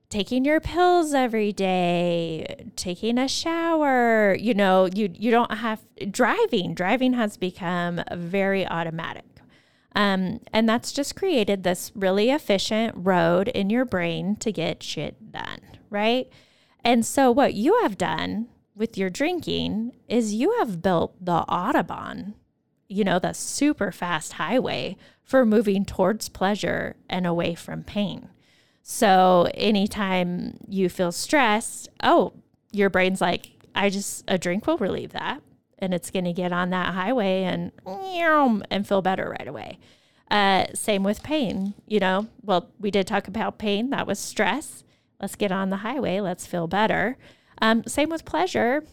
taking 0.09 0.45
your 0.45 0.59
pills 0.59 1.15
every 1.15 1.53
day, 1.53 2.67
taking 2.75 3.19
a 3.19 3.29
shower. 3.29 4.35
You 4.35 4.53
know, 4.53 4.89
you 4.93 5.11
you 5.15 5.31
don't 5.31 5.59
have 5.59 5.81
driving. 6.11 6.75
Driving 6.75 7.13
has 7.13 7.37
become 7.37 8.03
very 8.13 8.67
automatic. 8.67 9.25
Um, 9.95 10.41
and 10.53 10.69
that's 10.69 10.91
just 10.91 11.15
created 11.15 11.63
this 11.63 11.93
really 11.95 12.31
efficient 12.31 12.95
road 12.97 13.47
in 13.47 13.71
your 13.71 13.85
brain 13.85 14.35
to 14.37 14.51
get 14.51 14.83
shit 14.83 15.31
done, 15.31 15.61
right? 15.89 16.29
And 16.85 17.05
so, 17.05 17.31
what 17.31 17.55
you 17.55 17.79
have 17.83 17.99
done 17.99 18.49
with 18.75 18.97
your 18.97 19.11
drinking 19.11 19.93
is 20.09 20.35
you 20.35 20.57
have 20.59 20.83
built 20.83 21.15
the 21.25 21.45
Autobahn, 21.49 22.35
you 22.89 23.05
know, 23.05 23.19
the 23.19 23.33
super 23.33 23.93
fast 23.93 24.35
highway 24.35 24.97
for 25.23 25.47
moving 25.47 25.85
towards 25.85 26.29
pleasure 26.29 26.97
and 27.09 27.27
away 27.27 27.55
from 27.55 27.85
pain. 27.85 28.31
So 28.83 29.49
anytime 29.55 30.59
you 30.67 30.89
feel 30.89 31.13
stressed, 31.13 31.89
oh, 32.03 32.33
your 32.73 32.91
brain's 32.91 33.21
like, 33.21 33.51
I 33.75 33.91
just, 33.91 34.25
a 34.27 34.39
drink 34.39 34.67
will 34.67 34.79
relieve 34.79 35.13
that. 35.13 35.43
And 35.79 35.95
it's 35.95 36.11
going 36.11 36.25
to 36.25 36.33
get 36.33 36.53
on 36.53 36.71
that 36.71 36.93
highway 36.95 37.45
and, 37.45 37.71
and 37.87 38.89
feel 38.89 39.03
better 39.03 39.31
right 39.39 39.47
away. 39.47 39.79
Uh, 40.31 40.67
same 40.75 41.03
with 41.03 41.23
pain, 41.23 41.75
you 41.87 42.01
know. 42.01 42.27
Well, 42.43 42.71
we 42.81 42.91
did 42.91 43.07
talk 43.07 43.29
about 43.29 43.59
pain. 43.59 43.91
That 43.91 44.07
was 44.07 44.19
stress. 44.19 44.85
Let's 45.21 45.37
get 45.37 45.53
on 45.53 45.71
the 45.71 45.79
highway. 45.79 46.21
Let's 46.21 46.47
feel 46.47 46.67
better. 46.67 47.17
Um, 47.61 47.85
same 47.87 48.09
with 48.09 48.25
pleasure. 48.25 48.85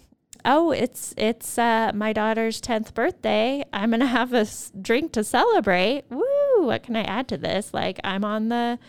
Oh, 0.46 0.72
it's 0.72 1.13
it's 1.17 1.57
uh, 1.57 1.91
my 1.93 2.13
daughter's 2.13 2.62
tenth 2.62 2.93
birthday. 2.93 3.63
I'm 3.74 3.91
gonna 3.91 4.05
have 4.05 4.34
a 4.34 4.46
drink 4.79 5.13
to 5.13 5.24
celebrate. 5.24 6.03
Woo! 6.10 6.65
What 6.65 6.84
can 6.84 6.96
I 6.96 7.03
add 7.03 7.27
to 7.29 7.38
this? 7.38 7.74
Like 7.74 8.00
I'm 8.03 8.24
on 8.24 8.50
the 8.50 8.79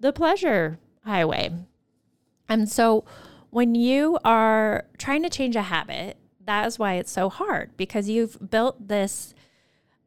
the 0.00 0.12
pleasure 0.12 0.78
highway. 1.04 1.50
And 2.48 2.68
so 2.68 3.04
when 3.50 3.74
you 3.74 4.18
are 4.24 4.84
trying 4.98 5.22
to 5.22 5.30
change 5.30 5.56
a 5.56 5.62
habit, 5.62 6.16
that 6.44 6.66
is 6.66 6.78
why 6.78 6.94
it's 6.94 7.12
so 7.12 7.28
hard 7.28 7.76
because 7.76 8.08
you've 8.08 8.50
built 8.50 8.88
this 8.88 9.34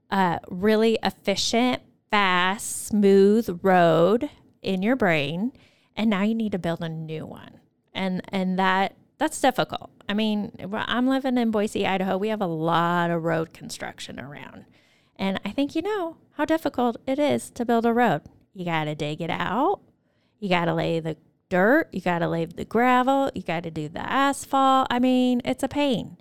uh, 0.09 0.39
really 0.49 0.97
efficient, 1.03 1.81
fast, 2.09 2.87
smooth 2.87 3.59
road 3.63 4.29
in 4.61 4.81
your 4.81 4.95
brain, 4.95 5.51
and 5.95 6.09
now 6.09 6.23
you 6.23 6.35
need 6.35 6.51
to 6.51 6.59
build 6.59 6.81
a 6.81 6.89
new 6.89 7.25
one. 7.25 7.59
And 7.93 8.21
and 8.29 8.57
that 8.57 8.95
that's 9.17 9.39
difficult. 9.39 9.91
I 10.09 10.13
mean, 10.13 10.51
I'm 10.73 11.07
living 11.07 11.37
in 11.37 11.51
Boise, 11.51 11.85
Idaho. 11.85 12.17
We 12.17 12.29
have 12.29 12.41
a 12.41 12.47
lot 12.47 13.11
of 13.11 13.23
road 13.23 13.53
construction 13.53 14.19
around. 14.19 14.65
And 15.15 15.39
I 15.45 15.51
think 15.51 15.75
you 15.75 15.83
know 15.83 16.17
how 16.31 16.45
difficult 16.45 16.97
it 17.05 17.19
is 17.19 17.51
to 17.51 17.65
build 17.65 17.85
a 17.85 17.93
road. 17.93 18.23
You 18.53 18.65
got 18.65 18.85
to 18.85 18.95
dig 18.95 19.21
it 19.21 19.29
out. 19.29 19.81
You 20.39 20.49
got 20.49 20.65
to 20.65 20.73
lay 20.73 20.99
the 20.99 21.17
dirt. 21.49 21.89
You 21.91 22.01
got 22.01 22.19
to 22.19 22.27
lay 22.27 22.45
the 22.45 22.65
gravel. 22.65 23.29
You 23.35 23.43
got 23.43 23.63
to 23.63 23.71
do 23.71 23.87
the 23.87 23.99
asphalt. 23.99 24.87
I 24.89 24.97
mean, 24.97 25.41
it's 25.45 25.63
a 25.63 25.67
pain. 25.67 26.17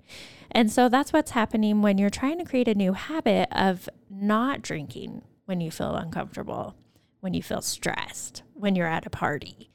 And 0.51 0.71
so 0.71 0.87
that's 0.87 1.11
what's 1.11 1.31
happening 1.31 1.81
when 1.81 1.97
you're 1.97 2.09
trying 2.09 2.37
to 2.37 2.45
create 2.45 2.67
a 2.67 2.75
new 2.75 2.93
habit 2.93 3.49
of 3.51 3.89
not 4.09 4.61
drinking 4.61 5.23
when 5.45 5.59
you 5.59 5.71
feel 5.71 5.95
uncomfortable, 5.95 6.75
when 7.21 7.33
you 7.33 7.41
feel 7.41 7.61
stressed, 7.61 8.43
when 8.61 8.75
you're 8.75 8.87
at 8.87 9.05
a 9.05 9.09
party. 9.09 9.69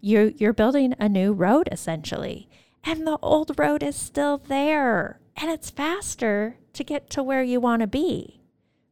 You're, 0.00 0.30
you're 0.30 0.52
building 0.52 0.94
a 0.98 1.08
new 1.08 1.32
road 1.32 1.68
essentially 1.70 2.48
and 2.84 3.06
the 3.06 3.18
old 3.22 3.58
road 3.58 3.82
is 3.82 3.96
still 3.96 4.38
there 4.38 5.20
and 5.36 5.50
it's 5.50 5.70
faster 5.70 6.56
to 6.72 6.84
get 6.84 7.10
to 7.10 7.22
where 7.22 7.42
you 7.42 7.60
want 7.60 7.80
to 7.80 7.86
be, 7.86 8.40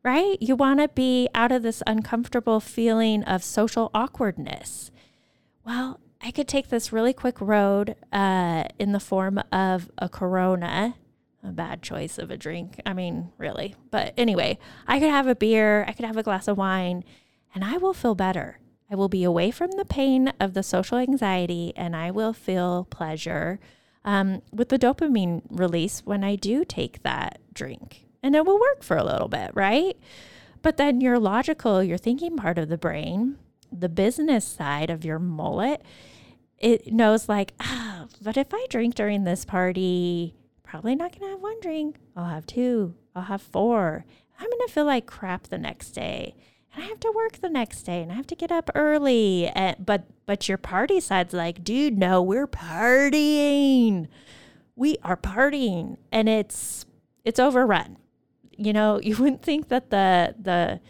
right? 0.02 0.36
You 0.40 0.56
want 0.56 0.80
to 0.80 0.88
be 0.88 1.28
out 1.34 1.52
of 1.52 1.62
this 1.62 1.82
uncomfortable 1.86 2.60
feeling 2.60 3.22
of 3.24 3.42
social 3.42 3.90
awkwardness. 3.94 4.90
Well, 5.64 6.00
I 6.20 6.30
could 6.30 6.48
take 6.48 6.68
this 6.68 6.92
really 6.92 7.12
quick 7.12 7.40
road 7.40 7.94
uh, 8.12 8.64
in 8.78 8.92
the 8.92 9.00
form 9.00 9.40
of 9.52 9.90
a 9.98 10.08
Corona, 10.08 10.96
a 11.44 11.52
bad 11.52 11.82
choice 11.82 12.18
of 12.18 12.30
a 12.30 12.36
drink. 12.36 12.80
I 12.84 12.92
mean, 12.92 13.30
really. 13.38 13.76
But 13.90 14.14
anyway, 14.16 14.58
I 14.86 14.98
could 14.98 15.10
have 15.10 15.26
a 15.26 15.36
beer, 15.36 15.84
I 15.86 15.92
could 15.92 16.04
have 16.06 16.16
a 16.16 16.22
glass 16.22 16.48
of 16.48 16.58
wine, 16.58 17.04
and 17.54 17.64
I 17.64 17.76
will 17.76 17.94
feel 17.94 18.14
better. 18.14 18.58
I 18.90 18.94
will 18.94 19.08
be 19.08 19.24
away 19.24 19.50
from 19.50 19.70
the 19.72 19.84
pain 19.84 20.32
of 20.40 20.54
the 20.54 20.62
social 20.62 20.98
anxiety 20.98 21.72
and 21.76 21.94
I 21.94 22.10
will 22.10 22.32
feel 22.32 22.86
pleasure 22.90 23.60
um, 24.04 24.42
with 24.52 24.70
the 24.70 24.78
dopamine 24.78 25.42
release 25.50 26.00
when 26.04 26.24
I 26.24 26.36
do 26.36 26.64
take 26.64 27.02
that 27.02 27.40
drink. 27.52 28.06
And 28.22 28.34
it 28.34 28.46
will 28.46 28.58
work 28.58 28.82
for 28.82 28.96
a 28.96 29.04
little 29.04 29.28
bit, 29.28 29.50
right? 29.54 29.96
But 30.62 30.76
then 30.76 31.00
your 31.00 31.18
logical, 31.18 31.82
your 31.82 31.98
thinking 31.98 32.36
part 32.36 32.58
of 32.58 32.68
the 32.68 32.78
brain, 32.78 33.38
the 33.70 33.88
business 33.88 34.44
side 34.44 34.90
of 34.90 35.04
your 35.04 35.18
mullet, 35.18 35.82
it 36.58 36.92
knows 36.92 37.28
like, 37.28 37.52
ah, 37.60 38.04
oh, 38.04 38.08
but 38.22 38.36
if 38.36 38.48
I 38.52 38.66
drink 38.68 38.94
during 38.94 39.24
this 39.24 39.44
party, 39.44 40.34
probably 40.62 40.94
not 40.96 41.12
going 41.12 41.30
to 41.30 41.34
have 41.34 41.42
one 41.42 41.60
drink. 41.60 41.96
I'll 42.16 42.24
have 42.24 42.46
two. 42.46 42.94
I'll 43.14 43.22
have 43.24 43.42
four. 43.42 44.04
I'm 44.40 44.50
going 44.50 44.66
to 44.66 44.72
feel 44.72 44.84
like 44.84 45.06
crap 45.06 45.48
the 45.48 45.58
next 45.58 45.90
day 45.90 46.34
I 46.78 46.82
have 46.82 47.00
to 47.00 47.12
work 47.14 47.38
the 47.38 47.48
next 47.48 47.82
day 47.82 48.02
and 48.02 48.12
I 48.12 48.14
have 48.14 48.26
to 48.28 48.36
get 48.36 48.52
up 48.52 48.70
early. 48.74 49.48
And, 49.48 49.84
but 49.84 50.04
but 50.26 50.48
your 50.48 50.58
party 50.58 51.00
side's 51.00 51.34
like, 51.34 51.64
dude, 51.64 51.98
no, 51.98 52.22
we're 52.22 52.46
partying. 52.46 54.08
We 54.76 54.96
are 55.02 55.16
partying, 55.16 55.96
and 56.12 56.28
it's 56.28 56.86
it's 57.24 57.40
overrun. 57.40 57.96
You 58.56 58.72
know, 58.72 59.00
you 59.02 59.16
wouldn't 59.16 59.42
think 59.42 59.68
that 59.68 59.90
the 59.90 60.34
the 60.40 60.80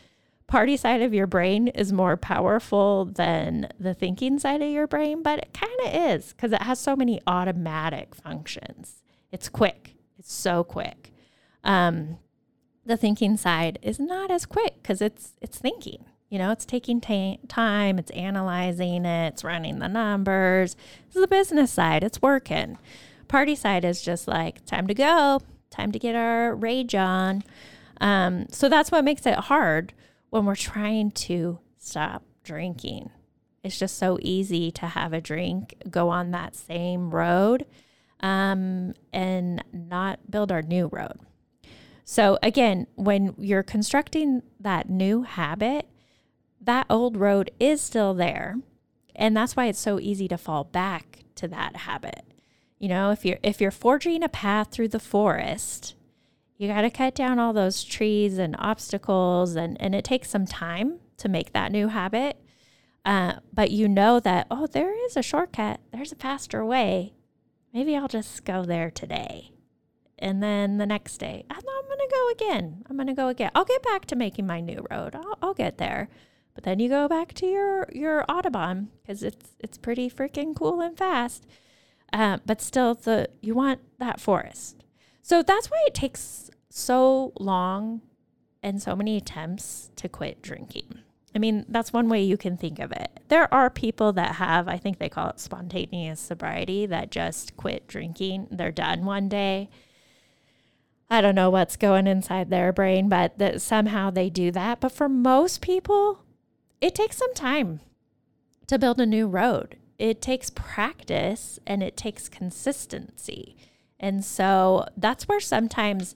party 0.47 0.77
side 0.77 1.03
of 1.03 1.15
your 1.15 1.27
brain 1.27 1.69
is 1.69 1.93
more 1.93 2.17
powerful 2.17 3.05
than 3.05 3.69
the 3.79 3.95
thinking 3.95 4.39
side 4.39 4.63
of 4.63 4.71
your 4.71 4.87
brain, 4.87 5.23
but 5.23 5.39
it 5.39 5.53
kind 5.53 5.81
of 5.85 6.11
is 6.13 6.33
because 6.33 6.53
it 6.53 6.63
has 6.63 6.79
so 6.79 6.97
many 6.97 7.21
automatic 7.27 8.15
functions. 8.15 9.03
It's 9.31 9.49
quick, 9.49 9.95
it's 10.19 10.33
so 10.33 10.65
quick. 10.65 11.13
Um, 11.65 12.19
the 12.89 12.97
thinking 12.97 13.37
side 13.37 13.79
is 13.83 14.01
not 14.01 14.31
as 14.31 14.47
quick 14.47 14.83
because 14.83 15.01
it's 15.01 15.35
it's 15.41 15.59
thinking. 15.59 16.07
You 16.31 16.39
know, 16.39 16.51
it's 16.51 16.67
taking 16.67 17.01
ta- 17.01 17.37
time, 17.47 17.99
it's 17.99 18.11
analyzing 18.11 19.05
it, 19.05 19.29
it's 19.29 19.45
running 19.45 19.79
the 19.79 19.89
numbers. 19.89 20.75
This 21.07 21.17
is 21.17 21.23
the 21.23 21.29
business 21.29 21.71
side, 21.71 22.03
it's 22.03 22.21
working. 22.21 22.79
Party 23.29 23.55
side 23.55 23.85
is 23.85 24.03
just 24.03 24.27
like 24.27 24.65
time 24.67 24.87
to 24.89 24.95
go, 24.95 25.41
time 25.71 25.93
to 25.93 25.99
get 25.99 26.15
our 26.15 26.55
rage 26.55 26.95
on. 26.95 27.45
Um, 28.01 28.47
so 28.51 28.69
that's 28.69 28.91
what 28.91 29.05
makes 29.05 29.27
it 29.27 29.35
hard 29.39 29.93
when 30.31 30.45
we're 30.45 30.57
trying 30.57 31.11
to 31.13 31.59
stop 31.79 32.23
drinking. 32.43 33.11
It's 33.63 33.79
just 33.79 33.99
so 33.99 34.19
easy 34.21 34.71
to 34.73 34.87
have 34.87 35.13
a 35.13 35.21
drink, 35.21 35.75
go 35.91 36.09
on 36.09 36.31
that 36.31 36.57
same 36.57 37.11
road, 37.11 37.67
um, 38.21 38.95
and 39.13 39.63
not 39.73 40.31
build 40.31 40.53
our 40.53 40.63
new 40.63 40.89
road. 40.89 41.19
So, 42.11 42.39
again, 42.43 42.87
when 42.95 43.35
you're 43.37 43.63
constructing 43.63 44.43
that 44.59 44.89
new 44.89 45.25
habit, 45.25 45.87
that 46.59 46.87
old 46.89 47.19
road 47.19 47.51
is 47.61 47.83
still 47.83 48.15
there. 48.15 48.57
And 49.15 49.37
that's 49.37 49.55
why 49.55 49.67
it's 49.67 49.79
so 49.79 50.01
easy 50.01 50.27
to 50.29 50.39
fall 50.39 50.65
back 50.65 51.25
to 51.35 51.47
that 51.49 51.77
habit. 51.77 52.25
You 52.79 52.89
know, 52.89 53.11
if 53.11 53.27
you're 53.27 53.37
if 53.43 53.61
you're 53.61 53.71
forging 53.71 54.23
a 54.23 54.29
path 54.31 54.69
through 54.71 54.89
the 54.89 54.99
forest, 54.99 55.97
you 56.57 56.67
got 56.67 56.81
to 56.81 56.89
cut 56.89 57.15
down 57.15 57.39
all 57.39 57.53
those 57.53 57.85
trees 57.85 58.39
and 58.39 58.57
obstacles 58.59 59.55
and 59.55 59.79
and 59.79 59.95
it 59.95 60.05
takes 60.05 60.31
some 60.31 60.47
time 60.47 61.01
to 61.19 61.29
make 61.29 61.53
that 61.53 61.73
new 61.73 61.89
habit. 61.89 62.39
Uh, 63.05 63.35
but 63.53 63.71
you 63.71 63.87
know 63.87 64.19
that 64.19 64.47
oh, 64.51 64.67
there 64.67 64.95
is 65.05 65.15
a 65.15 65.23
shortcut. 65.23 65.81
There's 65.93 66.13
a 66.13 66.17
faster 66.17 66.65
way. 66.65 67.13
Maybe 67.75 67.95
I'll 67.95 68.09
just 68.09 68.47
go 68.47 68.65
there 68.65 68.91
today. 68.91 69.53
And 70.19 70.43
then 70.43 70.79
the 70.79 70.87
next 70.87 71.19
day, 71.19 71.45
I'm, 71.49 71.57
I'm 71.57 71.87
going 71.87 71.99
to 71.99 72.09
go 72.11 72.31
again. 72.31 72.85
I'm 72.89 72.97
going 72.97 73.07
to 73.07 73.15
go 73.15 73.29
again. 73.29 73.51
I'll 73.55 73.65
get 73.65 73.83
back 73.83 74.05
to 74.07 74.17
making 74.17 74.47
my 74.47 74.61
new 74.61 74.85
road. 74.91 75.15
I'll, 75.15 75.39
I'll 75.41 75.55
get 75.55 75.79
there. 75.79 76.09
But 76.55 76.65
then 76.65 76.81
you 76.81 76.89
go 76.89 77.07
back 77.07 77.35
to 77.35 77.47
your 77.47 77.89
your 77.93 78.25
Autobahn 78.29 78.89
because 79.01 79.23
it's 79.23 79.51
it's 79.61 79.79
pretty 79.79 80.11
freaking 80.11 80.57
cool 80.57 80.81
and 80.81 80.99
fast. 80.99 81.47
Uh, 82.13 82.39
but 82.45 82.61
still, 82.61 82.95
the 82.95 83.29
you 83.41 83.55
want 83.55 83.81
that 83.99 84.19
forest. 84.19 84.83
So 85.23 85.43
that's 85.43 85.71
why 85.71 85.81
it 85.87 85.95
takes 85.95 86.51
so 86.69 87.33
long 87.39 88.01
and 88.63 88.83
so 88.83 88.97
many 88.97 89.17
attempts 89.17 89.91
to 89.97 90.09
quit 90.09 90.43
drinking. 90.43 91.01
I 91.35 91.39
mean, 91.39 91.65
that's 91.69 91.93
one 91.93 92.09
way 92.09 92.23
you 92.23 92.37
can 92.37 92.57
think 92.57 92.79
of 92.79 92.91
it. 92.91 93.21
There 93.29 93.53
are 93.53 93.71
people 93.71 94.13
that 94.15 94.37
have, 94.37 94.67
I 94.67 94.79
think 94.79 94.99
they 94.99 95.09
call 95.09 95.29
it 95.29 95.39
spontaneous 95.39 96.19
sobriety, 96.19 96.87
that 96.87 97.11
just 97.11 97.57
quit 97.57 97.87
drinking. 97.87 98.49
They're 98.51 98.73
done 98.73 99.05
one 99.05 99.29
day. 99.29 99.69
I 101.11 101.21
don't 101.21 101.35
know 101.35 101.51
what's 101.51 101.77
going 101.77 102.07
inside 102.07 102.51
their 102.51 102.73
brain, 102.73 103.09
but 103.09 103.39
that 103.39 103.63
somehow 103.63 104.11
they 104.11 104.29
do 104.29 104.51
that. 104.51 104.81
But 104.81 104.93
for 104.93 105.09
most 105.09 105.63
people, 105.63 106.23
it 106.81 106.95
takes 106.95 107.17
some 107.17 107.33
time 107.35 107.81
to 108.67 108.79
build 108.79 109.01
a 109.01 109.07
new 109.07 109.27
road. 109.27 109.77
It 109.99 110.21
takes 110.21 110.51
practice 110.51 111.59
and 111.67 111.83
it 111.83 111.97
takes 111.97 112.29
consistency. 112.29 113.57
And 113.99 114.25
so 114.25 114.87
that's 114.97 115.27
where 115.27 115.41
sometimes, 115.41 116.15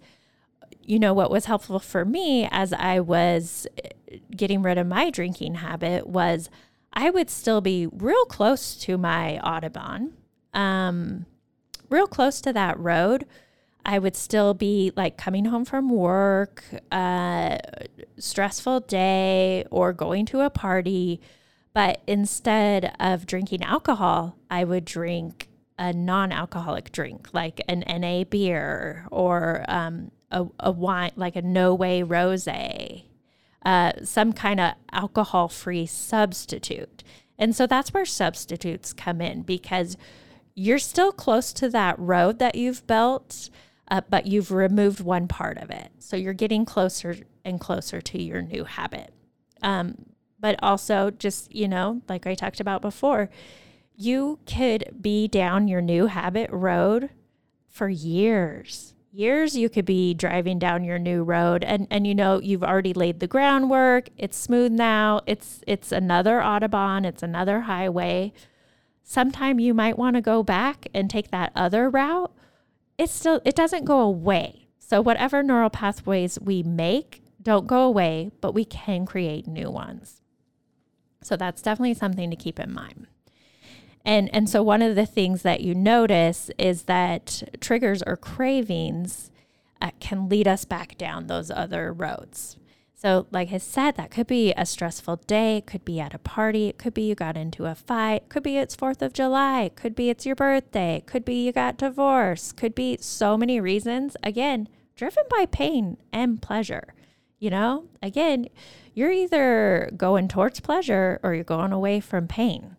you 0.82 0.98
know, 0.98 1.14
what 1.14 1.30
was 1.30 1.46
helpful 1.46 1.78
for 1.78 2.04
me 2.04 2.46
as 2.50 2.72
I 2.72 3.00
was 3.00 3.66
eh, 3.82 4.18
getting 4.36 4.62
rid 4.62 4.78
of 4.78 4.86
my 4.86 5.10
drinking 5.10 5.56
habit 5.56 6.06
was 6.06 6.50
I 6.92 7.10
would 7.10 7.30
still 7.30 7.60
be 7.60 7.86
real 7.86 8.24
close 8.26 8.76
to 8.76 8.98
my 8.98 9.40
Autobahn, 9.42 10.12
um, 10.52 11.26
real 11.88 12.06
close 12.06 12.40
to 12.42 12.52
that 12.52 12.78
road 12.78 13.26
I 13.84 13.98
would 13.98 14.16
still 14.16 14.54
be 14.54 14.92
like 14.96 15.16
coming 15.16 15.46
home 15.46 15.64
from 15.64 15.90
work, 15.90 16.64
uh, 16.90 17.58
stressful 18.18 18.80
day, 18.80 19.64
or 19.70 19.92
going 19.92 20.26
to 20.26 20.40
a 20.40 20.50
party. 20.50 21.20
But 21.74 22.02
instead 22.06 22.94
of 23.00 23.26
drinking 23.26 23.62
alcohol, 23.62 24.36
I 24.50 24.64
would 24.64 24.84
drink 24.84 25.48
a 25.78 25.92
non 25.92 26.32
alcoholic 26.32 26.92
drink 26.92 27.28
like 27.32 27.60
an 27.68 27.82
NA 27.88 28.24
beer 28.24 29.06
or 29.10 29.64
um, 29.68 30.10
a, 30.30 30.46
a 30.60 30.70
wine, 30.70 31.12
like 31.16 31.34
a 31.34 31.42
No 31.42 31.74
Way 31.74 32.02
Rose, 32.02 32.46
uh, 32.46 33.92
some 34.04 34.32
kind 34.32 34.60
of 34.60 34.74
alcohol 34.92 35.48
free 35.48 35.86
substitute. 35.86 37.02
And 37.38 37.56
so 37.56 37.66
that's 37.66 37.92
where 37.92 38.04
substitutes 38.04 38.92
come 38.92 39.20
in 39.20 39.42
because 39.42 39.96
you're 40.54 40.78
still 40.78 41.12
close 41.12 41.52
to 41.54 41.68
that 41.70 41.98
road 41.98 42.38
that 42.38 42.54
you've 42.54 42.86
built 42.86 43.50
uh, 43.92 44.00
but 44.08 44.26
you've 44.26 44.50
removed 44.50 45.00
one 45.00 45.28
part 45.28 45.58
of 45.58 45.70
it. 45.70 45.90
So 45.98 46.16
you're 46.16 46.32
getting 46.32 46.64
closer 46.64 47.14
and 47.44 47.60
closer 47.60 48.00
to 48.00 48.22
your 48.22 48.40
new 48.40 48.64
habit. 48.64 49.12
Um, 49.60 50.06
but 50.40 50.58
also, 50.62 51.10
just, 51.10 51.54
you 51.54 51.68
know, 51.68 52.00
like 52.08 52.26
I 52.26 52.34
talked 52.34 52.58
about 52.58 52.80
before, 52.80 53.28
you 53.94 54.38
could 54.46 54.96
be 54.98 55.28
down 55.28 55.68
your 55.68 55.82
new 55.82 56.06
habit 56.06 56.48
road 56.50 57.10
for 57.68 57.90
years. 57.90 58.94
Years 59.12 59.58
you 59.58 59.68
could 59.68 59.84
be 59.84 60.14
driving 60.14 60.58
down 60.58 60.84
your 60.84 60.98
new 60.98 61.22
road 61.22 61.62
and 61.62 61.86
and 61.90 62.06
you 62.06 62.14
know 62.14 62.40
you've 62.40 62.64
already 62.64 62.94
laid 62.94 63.20
the 63.20 63.26
groundwork. 63.26 64.08
It's 64.16 64.38
smooth 64.38 64.72
now. 64.72 65.20
It's 65.26 65.62
it's 65.66 65.92
another 65.92 66.40
Autobahn, 66.40 67.04
it's 67.04 67.22
another 67.22 67.60
highway. 67.60 68.32
Sometime 69.02 69.60
you 69.60 69.74
might 69.74 69.98
want 69.98 70.16
to 70.16 70.22
go 70.22 70.42
back 70.42 70.88
and 70.94 71.10
take 71.10 71.30
that 71.30 71.52
other 71.54 71.90
route 71.90 72.32
it 73.02 73.10
still 73.10 73.40
it 73.44 73.56
doesn't 73.56 73.84
go 73.84 74.00
away. 74.00 74.68
So 74.78 75.00
whatever 75.00 75.42
neural 75.42 75.70
pathways 75.70 76.38
we 76.40 76.62
make 76.62 77.22
don't 77.42 77.66
go 77.66 77.82
away, 77.82 78.30
but 78.40 78.54
we 78.54 78.64
can 78.64 79.04
create 79.04 79.46
new 79.46 79.70
ones. 79.70 80.20
So 81.22 81.36
that's 81.36 81.62
definitely 81.62 81.94
something 81.94 82.30
to 82.30 82.36
keep 82.36 82.60
in 82.60 82.72
mind. 82.72 83.08
And 84.04 84.32
and 84.34 84.48
so 84.48 84.62
one 84.62 84.82
of 84.82 84.94
the 84.94 85.06
things 85.06 85.42
that 85.42 85.60
you 85.60 85.74
notice 85.74 86.50
is 86.58 86.84
that 86.84 87.42
triggers 87.60 88.02
or 88.02 88.16
cravings 88.16 89.30
uh, 89.80 89.90
can 89.98 90.28
lead 90.28 90.46
us 90.46 90.64
back 90.64 90.96
down 90.96 91.26
those 91.26 91.50
other 91.50 91.92
roads. 91.92 92.56
So, 93.02 93.26
like 93.32 93.52
I 93.52 93.58
said, 93.58 93.96
that 93.96 94.12
could 94.12 94.28
be 94.28 94.52
a 94.52 94.64
stressful 94.64 95.16
day. 95.26 95.56
It 95.56 95.66
could 95.66 95.84
be 95.84 95.98
at 95.98 96.14
a 96.14 96.20
party. 96.20 96.68
It 96.68 96.78
could 96.78 96.94
be 96.94 97.02
you 97.02 97.16
got 97.16 97.36
into 97.36 97.66
a 97.66 97.74
fight. 97.74 98.22
It 98.22 98.28
could 98.28 98.44
be 98.44 98.58
it's 98.58 98.76
4th 98.76 99.02
of 99.02 99.12
July. 99.12 99.62
It 99.62 99.74
could 99.74 99.96
be 99.96 100.08
it's 100.08 100.24
your 100.24 100.36
birthday. 100.36 100.98
It 100.98 101.06
could 101.06 101.24
be 101.24 101.44
you 101.44 101.50
got 101.50 101.76
divorced. 101.76 102.56
Could 102.56 102.76
be 102.76 102.96
so 103.00 103.36
many 103.36 103.58
reasons. 103.58 104.16
Again, 104.22 104.68
driven 104.94 105.24
by 105.28 105.46
pain 105.46 105.96
and 106.12 106.40
pleasure. 106.40 106.94
You 107.40 107.50
know, 107.50 107.86
again, 108.00 108.46
you're 108.94 109.10
either 109.10 109.90
going 109.96 110.28
towards 110.28 110.60
pleasure 110.60 111.18
or 111.24 111.34
you're 111.34 111.42
going 111.42 111.72
away 111.72 111.98
from 111.98 112.28
pain. 112.28 112.76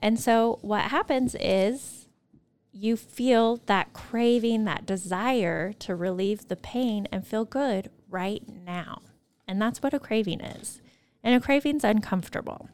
And 0.00 0.18
so, 0.18 0.58
what 0.60 0.90
happens 0.90 1.36
is 1.38 2.08
you 2.72 2.96
feel 2.96 3.60
that 3.66 3.92
craving, 3.92 4.64
that 4.64 4.86
desire 4.86 5.72
to 5.74 5.94
relieve 5.94 6.48
the 6.48 6.56
pain 6.56 7.06
and 7.12 7.24
feel 7.24 7.44
good 7.44 7.90
right 8.14 8.42
now. 8.48 9.02
And 9.46 9.60
that's 9.60 9.82
what 9.82 9.92
a 9.92 9.98
craving 9.98 10.40
is. 10.40 10.80
And 11.22 11.34
a 11.34 11.44
craving's 11.44 11.84
uncomfortable. 11.84 12.68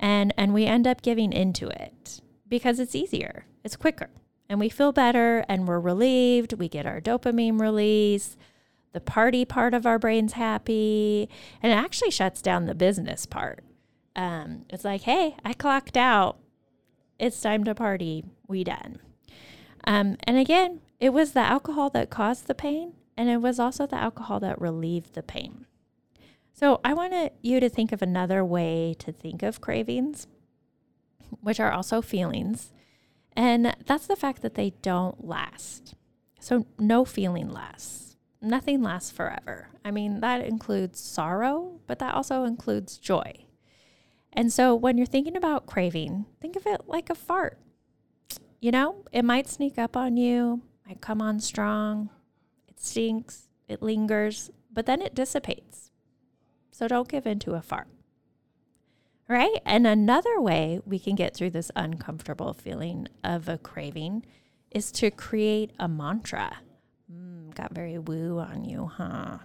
And 0.00 0.34
and 0.36 0.52
we 0.52 0.64
end 0.64 0.86
up 0.86 1.02
giving 1.02 1.32
into 1.32 1.68
it 1.68 2.20
because 2.48 2.80
it's 2.80 2.96
easier. 2.96 3.44
It's 3.62 3.76
quicker. 3.76 4.10
And 4.48 4.58
we 4.58 4.68
feel 4.68 4.92
better 4.92 5.44
and 5.48 5.68
we're 5.68 5.78
relieved. 5.78 6.54
We 6.54 6.68
get 6.68 6.86
our 6.86 7.00
dopamine 7.00 7.60
release. 7.60 8.36
The 8.92 9.00
party 9.00 9.44
part 9.44 9.74
of 9.74 9.86
our 9.86 9.98
brain's 9.98 10.32
happy. 10.32 11.28
And 11.62 11.72
it 11.72 11.76
actually 11.76 12.10
shuts 12.10 12.42
down 12.42 12.66
the 12.66 12.74
business 12.74 13.26
part. 13.26 13.64
Um, 14.16 14.66
it's 14.68 14.84
like, 14.84 15.02
hey, 15.02 15.36
I 15.44 15.52
clocked 15.52 15.96
out. 15.96 16.38
It's 17.18 17.40
time 17.40 17.64
to 17.64 17.74
party. 17.74 18.24
We 18.48 18.64
done. 18.64 18.98
Um, 19.84 20.16
and 20.24 20.36
again, 20.36 20.80
it 21.00 21.10
was 21.10 21.32
the 21.32 21.40
alcohol 21.40 21.90
that 21.90 22.10
caused 22.10 22.46
the 22.46 22.54
pain. 22.54 22.94
And 23.16 23.28
it 23.28 23.42
was 23.42 23.58
also 23.58 23.86
the 23.86 23.96
alcohol 23.96 24.40
that 24.40 24.60
relieved 24.60 25.14
the 25.14 25.22
pain. 25.22 25.66
So 26.52 26.80
I 26.84 26.94
want 26.94 27.32
you 27.42 27.60
to 27.60 27.68
think 27.68 27.92
of 27.92 28.02
another 28.02 28.44
way 28.44 28.94
to 28.98 29.12
think 29.12 29.42
of 29.42 29.60
cravings, 29.60 30.26
which 31.40 31.60
are 31.60 31.72
also 31.72 32.02
feelings. 32.02 32.72
And 33.34 33.74
that's 33.86 34.06
the 34.06 34.16
fact 34.16 34.42
that 34.42 34.54
they 34.54 34.74
don't 34.82 35.26
last. 35.26 35.94
So 36.40 36.66
no 36.78 37.04
feeling 37.04 37.50
lasts. 37.50 38.16
Nothing 38.40 38.82
lasts 38.82 39.10
forever. 39.10 39.68
I 39.84 39.90
mean, 39.90 40.20
that 40.20 40.44
includes 40.44 41.00
sorrow, 41.00 41.80
but 41.86 41.98
that 42.00 42.14
also 42.14 42.44
includes 42.44 42.98
joy. 42.98 43.46
And 44.32 44.52
so 44.52 44.74
when 44.74 44.96
you're 44.96 45.06
thinking 45.06 45.36
about 45.36 45.66
craving, 45.66 46.26
think 46.40 46.56
of 46.56 46.66
it 46.66 46.82
like 46.86 47.10
a 47.10 47.14
fart. 47.14 47.58
You 48.60 48.70
know, 48.70 49.04
it 49.12 49.24
might 49.24 49.48
sneak 49.48 49.78
up 49.78 49.96
on 49.96 50.16
you, 50.16 50.62
might 50.86 51.00
come 51.00 51.20
on 51.22 51.40
strong, 51.40 52.10
stinks, 52.82 53.48
it 53.68 53.82
lingers, 53.82 54.50
but 54.72 54.86
then 54.86 55.02
it 55.02 55.14
dissipates. 55.14 55.90
So 56.70 56.88
don't 56.88 57.08
give 57.08 57.26
in 57.26 57.38
to 57.40 57.54
a 57.54 57.62
fart. 57.62 57.88
Right? 59.28 59.60
And 59.64 59.86
another 59.86 60.40
way 60.40 60.80
we 60.84 60.98
can 60.98 61.14
get 61.14 61.34
through 61.34 61.50
this 61.50 61.70
uncomfortable 61.76 62.52
feeling 62.52 63.08
of 63.22 63.48
a 63.48 63.58
craving 63.58 64.26
is 64.70 64.90
to 64.92 65.10
create 65.10 65.72
a 65.78 65.88
mantra. 65.88 66.58
Mm, 67.10 67.54
got 67.54 67.72
very 67.72 67.98
woo 67.98 68.38
on 68.38 68.64
you, 68.64 68.86
huh? 68.86 69.38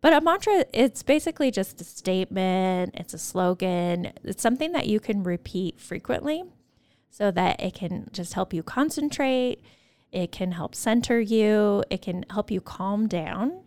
But 0.00 0.14
a 0.14 0.20
mantra, 0.20 0.64
it's 0.72 1.02
basically 1.02 1.50
just 1.50 1.80
a 1.80 1.84
statement, 1.84 2.94
it's 2.94 3.12
a 3.12 3.18
slogan, 3.18 4.12
it's 4.24 4.42
something 4.42 4.72
that 4.72 4.86
you 4.86 4.98
can 4.98 5.22
repeat 5.22 5.78
frequently 5.78 6.42
so 7.10 7.30
that 7.30 7.60
it 7.60 7.74
can 7.74 8.08
just 8.12 8.32
help 8.32 8.54
you 8.54 8.62
concentrate, 8.62 9.62
it 10.12 10.32
can 10.32 10.52
help 10.52 10.74
center 10.74 11.20
you, 11.20 11.84
it 11.90 12.02
can 12.02 12.24
help 12.30 12.50
you 12.50 12.60
calm 12.60 13.06
down 13.06 13.60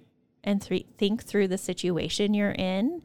and 0.43 0.61
th- 0.61 0.85
think 0.97 1.23
through 1.23 1.47
the 1.47 1.57
situation 1.57 2.33
you're 2.33 2.51
in, 2.51 3.01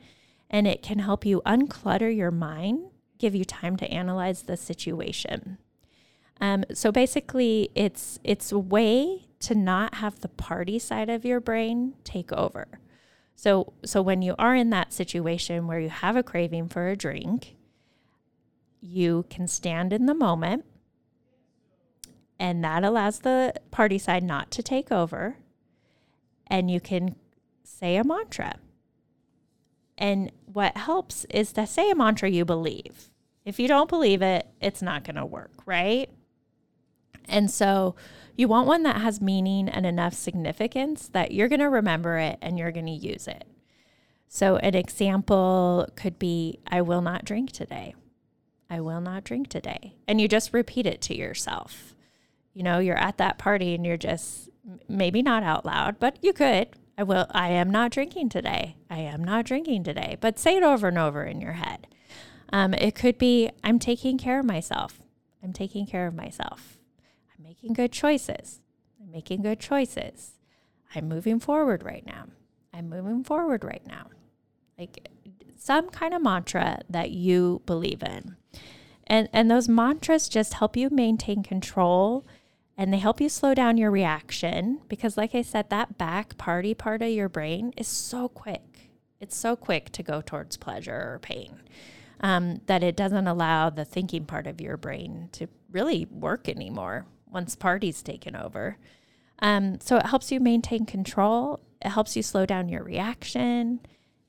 and 0.50 0.66
it 0.66 0.82
can 0.82 0.98
help 0.98 1.24
you 1.24 1.40
unclutter 1.46 2.14
your 2.14 2.30
mind, 2.30 2.90
give 3.18 3.34
you 3.34 3.44
time 3.44 3.76
to 3.76 3.90
analyze 3.90 4.42
the 4.42 4.56
situation. 4.56 5.58
Um, 6.40 6.64
so 6.72 6.90
basically, 6.92 7.70
it's 7.74 8.18
it's 8.24 8.52
a 8.52 8.58
way 8.58 9.28
to 9.40 9.54
not 9.54 9.96
have 9.96 10.20
the 10.20 10.28
party 10.28 10.78
side 10.78 11.08
of 11.08 11.24
your 11.24 11.40
brain 11.40 11.94
take 12.04 12.32
over. 12.32 12.80
So 13.34 13.72
so 13.84 14.02
when 14.02 14.22
you 14.22 14.34
are 14.38 14.54
in 14.54 14.70
that 14.70 14.92
situation 14.92 15.66
where 15.66 15.80
you 15.80 15.90
have 15.90 16.16
a 16.16 16.22
craving 16.22 16.68
for 16.68 16.88
a 16.88 16.96
drink, 16.96 17.56
you 18.80 19.26
can 19.30 19.46
stand 19.46 19.92
in 19.92 20.06
the 20.06 20.14
moment 20.14 20.64
and 22.38 22.62
that 22.64 22.84
allows 22.84 23.20
the 23.20 23.54
party 23.70 23.98
side 23.98 24.22
not 24.22 24.50
to 24.52 24.62
take 24.62 24.92
over 24.92 25.36
and 26.48 26.70
you 26.70 26.80
can 26.80 27.16
say 27.62 27.96
a 27.96 28.04
mantra. 28.04 28.56
And 29.96 30.32
what 30.46 30.76
helps 30.76 31.26
is 31.30 31.52
to 31.54 31.66
say 31.66 31.90
a 31.90 31.94
mantra 31.94 32.30
you 32.30 32.44
believe. 32.44 33.10
If 33.44 33.58
you 33.58 33.68
don't 33.68 33.88
believe 33.88 34.22
it, 34.22 34.46
it's 34.60 34.82
not 34.82 35.04
going 35.04 35.16
to 35.16 35.26
work, 35.26 35.52
right? 35.66 36.08
And 37.28 37.50
so 37.50 37.94
you 38.36 38.48
want 38.48 38.68
one 38.68 38.84
that 38.84 39.00
has 39.00 39.20
meaning 39.20 39.68
and 39.68 39.84
enough 39.84 40.14
significance 40.14 41.08
that 41.08 41.32
you're 41.32 41.48
going 41.48 41.60
to 41.60 41.68
remember 41.68 42.18
it 42.18 42.38
and 42.40 42.58
you're 42.58 42.72
going 42.72 42.86
to 42.86 42.92
use 42.92 43.26
it. 43.26 43.44
So, 44.30 44.56
an 44.56 44.74
example 44.74 45.88
could 45.96 46.18
be 46.18 46.58
I 46.66 46.82
will 46.82 47.00
not 47.00 47.24
drink 47.24 47.50
today. 47.50 47.94
I 48.68 48.80
will 48.80 49.00
not 49.00 49.24
drink 49.24 49.48
today. 49.48 49.94
And 50.06 50.20
you 50.20 50.28
just 50.28 50.52
repeat 50.52 50.84
it 50.84 51.00
to 51.02 51.16
yourself. 51.16 51.94
You 52.58 52.64
know, 52.64 52.80
you're 52.80 52.98
at 52.98 53.18
that 53.18 53.38
party 53.38 53.72
and 53.76 53.86
you're 53.86 53.96
just 53.96 54.48
maybe 54.88 55.22
not 55.22 55.44
out 55.44 55.64
loud, 55.64 56.00
but 56.00 56.18
you 56.22 56.32
could. 56.32 56.66
I 56.98 57.04
will 57.04 57.28
I 57.30 57.50
am 57.50 57.70
not 57.70 57.92
drinking 57.92 58.30
today. 58.30 58.74
I 58.90 58.98
am 58.98 59.22
not 59.22 59.44
drinking 59.44 59.84
today. 59.84 60.16
But 60.20 60.40
say 60.40 60.56
it 60.56 60.64
over 60.64 60.88
and 60.88 60.98
over 60.98 61.22
in 61.22 61.40
your 61.40 61.52
head. 61.52 61.86
Um, 62.52 62.74
it 62.74 62.96
could 62.96 63.16
be 63.16 63.48
I'm 63.62 63.78
taking 63.78 64.18
care 64.18 64.40
of 64.40 64.44
myself. 64.44 65.00
I'm 65.40 65.52
taking 65.52 65.86
care 65.86 66.08
of 66.08 66.14
myself 66.14 66.76
I'm 67.38 67.44
making 67.44 67.74
good 67.74 67.92
choices. 67.92 68.60
I'm 69.00 69.12
making 69.12 69.42
good 69.42 69.60
choices. 69.60 70.32
I'm 70.96 71.08
moving 71.08 71.38
forward 71.38 71.84
right 71.84 72.04
now. 72.04 72.24
I'm 72.74 72.88
moving 72.88 73.22
forward 73.22 73.62
right 73.62 73.86
now. 73.86 74.08
Like 74.76 75.08
some 75.56 75.90
kind 75.90 76.12
of 76.12 76.22
mantra 76.22 76.80
that 76.90 77.12
you 77.12 77.62
believe 77.66 78.02
in. 78.02 78.34
And 79.06 79.28
and 79.32 79.48
those 79.48 79.68
mantras 79.68 80.28
just 80.28 80.54
help 80.54 80.76
you 80.76 80.90
maintain 80.90 81.44
control 81.44 82.26
and 82.78 82.92
they 82.92 82.98
help 82.98 83.20
you 83.20 83.28
slow 83.28 83.54
down 83.54 83.76
your 83.76 83.90
reaction 83.90 84.80
because 84.88 85.16
like 85.16 85.34
I 85.34 85.42
said 85.42 85.68
that 85.68 85.98
back 85.98 86.38
party 86.38 86.74
part 86.74 87.02
of 87.02 87.08
your 87.08 87.28
brain 87.28 87.74
is 87.76 87.88
so 87.88 88.28
quick. 88.28 88.92
It's 89.20 89.36
so 89.36 89.56
quick 89.56 89.90
to 89.90 90.02
go 90.04 90.22
towards 90.22 90.56
pleasure 90.56 91.12
or 91.12 91.18
pain. 91.20 91.60
Um, 92.20 92.60
that 92.66 92.84
it 92.84 92.96
doesn't 92.96 93.26
allow 93.26 93.70
the 93.70 93.84
thinking 93.84 94.24
part 94.24 94.46
of 94.46 94.60
your 94.60 94.76
brain 94.76 95.28
to 95.32 95.48
really 95.70 96.06
work 96.10 96.48
anymore 96.48 97.06
once 97.30 97.56
party's 97.56 98.02
taken 98.02 98.34
over. 98.34 98.78
Um, 99.40 99.80
so 99.80 99.96
it 99.96 100.06
helps 100.06 100.32
you 100.32 100.40
maintain 100.40 100.86
control. 100.86 101.60
It 101.80 101.90
helps 101.90 102.16
you 102.16 102.22
slow 102.22 102.46
down 102.46 102.68
your 102.68 102.82
reaction. 102.82 103.80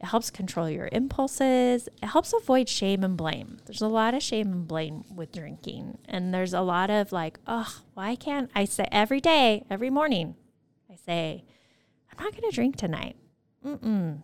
It 0.02 0.06
helps 0.06 0.30
control 0.30 0.70
your 0.70 0.88
impulses. 0.92 1.90
It 2.02 2.08
helps 2.08 2.32
avoid 2.32 2.70
shame 2.70 3.04
and 3.04 3.18
blame. 3.18 3.58
There's 3.66 3.82
a 3.82 3.88
lot 3.88 4.14
of 4.14 4.24
shame 4.24 4.52
and 4.54 4.68
blame 4.68 5.04
with 5.14 5.34
drinking. 5.34 5.98
And 6.08 6.34
there's 6.34 6.54
a 6.54 6.62
lot 6.62 6.90
of 6.90 7.12
like, 7.12 7.38
oh, 7.46 7.82
why 7.96 8.16
can't 8.16 8.50
I 8.56 8.64
say 8.64 8.88
every 8.92 9.20
day, 9.20 9.66
every 9.70 9.90
morning, 9.90 10.36
I 10.90 10.96
say, 10.96 11.44
I'm 12.12 12.24
not 12.24 12.32
going 12.32 12.50
to 12.50 12.56
drink 12.56 12.78
tonight. 12.78 13.18
Mm-mm. 13.66 14.24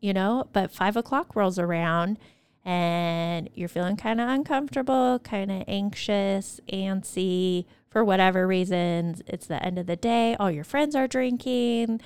You 0.00 0.12
know, 0.12 0.48
but 0.52 0.70
five 0.70 0.96
o'clock 0.96 1.34
rolls 1.34 1.58
around 1.58 2.18
and 2.62 3.48
you're 3.54 3.68
feeling 3.68 3.96
kind 3.96 4.20
of 4.20 4.28
uncomfortable, 4.28 5.20
kind 5.20 5.50
of 5.50 5.64
anxious, 5.66 6.60
antsy, 6.70 7.64
for 7.88 8.04
whatever 8.04 8.46
reasons. 8.46 9.22
It's 9.26 9.46
the 9.46 9.62
end 9.64 9.78
of 9.78 9.86
the 9.86 9.96
day. 9.96 10.36
All 10.38 10.50
your 10.50 10.64
friends 10.64 10.94
are 10.94 11.06
drinking. 11.06 12.00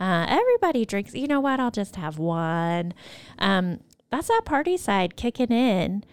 Uh, 0.00 0.26
everybody 0.28 0.84
drinks. 0.84 1.14
You 1.14 1.26
know 1.26 1.40
what? 1.40 1.60
I'll 1.60 1.70
just 1.70 1.96
have 1.96 2.18
one. 2.18 2.94
Um, 3.38 3.80
that's 4.10 4.28
that 4.28 4.42
party 4.44 4.76
side 4.76 5.16
kicking 5.16 5.52
in 5.52 6.04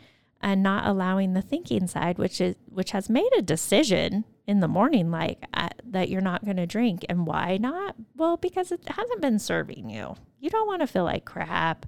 and 0.41 0.61
not 0.61 0.85
allowing 0.87 1.33
the 1.33 1.41
thinking 1.41 1.87
side, 1.87 2.17
which 2.17 2.41
is 2.41 2.55
which 2.67 2.91
has 2.91 3.09
made 3.09 3.29
a 3.37 3.41
decision 3.41 4.25
in 4.47 4.59
the 4.59 4.67
morning, 4.67 5.09
like 5.11 5.43
uh, 5.53 5.69
that 5.83 6.09
you're 6.09 6.21
not 6.21 6.43
going 6.43 6.57
to 6.57 6.67
drink. 6.67 7.05
And 7.09 7.25
why 7.25 7.57
not? 7.57 7.95
Well, 8.15 8.37
because 8.37 8.71
it 8.71 8.81
hasn't 8.87 9.21
been 9.21 9.39
serving 9.39 9.89
you. 9.89 10.15
You 10.39 10.49
don't 10.49 10.67
want 10.67 10.81
to 10.81 10.87
feel 10.87 11.03
like 11.03 11.25
crap 11.25 11.85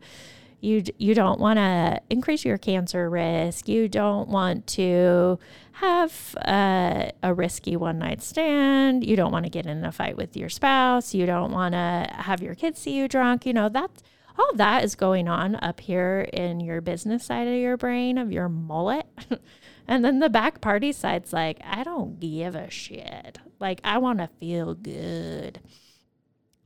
you 0.60 0.84
you 0.98 1.14
don't 1.14 1.40
want 1.40 1.58
to 1.58 2.02
increase 2.10 2.44
your 2.44 2.58
cancer 2.58 3.10
risk. 3.10 3.68
You 3.68 3.88
don't 3.88 4.30
want 4.30 4.68
to 4.68 5.40
have 5.74 6.36
a, 6.42 7.12
a 7.22 7.34
risky 7.34 7.76
one 7.76 8.00
night 8.00 8.22
stand. 8.22 9.06
You 9.06 9.16
don't 9.16 9.32
want 9.32 9.46
to 9.46 9.52
get 9.52 9.68
in 9.68 9.86
a 9.86 9.92
fight 9.92 10.18
with 10.18 10.36
your 10.36 10.50
spouse. 10.50 11.14
You 11.14 11.26
don't 11.26 11.52
want 11.52 11.74
to 11.74 12.10
have 12.12 12.42
your 12.42 12.56
kids 12.56 12.80
see 12.80 12.94
you 12.94 13.08
drunk. 13.08 13.46
You 13.46 13.54
know 13.54 13.70
that 13.70 13.92
all 14.38 14.54
that 14.56 14.84
is 14.84 14.96
going 14.96 15.28
on 15.28 15.56
up 15.56 15.80
here 15.80 16.28
in 16.34 16.60
your 16.60 16.82
business 16.82 17.26
side 17.26 17.48
of 17.48 17.56
your 17.56 17.78
brain 17.78 18.18
of 18.18 18.32
your 18.32 18.50
mullet. 18.50 19.08
and 19.88 20.04
then 20.04 20.20
the 20.20 20.30
back 20.30 20.62
party 20.62 20.92
side's 20.92 21.34
like, 21.34 21.60
I 21.64 21.84
don't 21.84 22.20
give 22.20 22.56
a 22.56 22.70
shit. 22.70 23.40
Like 23.60 23.82
I 23.84 23.98
want 23.98 24.20
to 24.20 24.30
feel 24.40 24.74
good. 24.74 25.60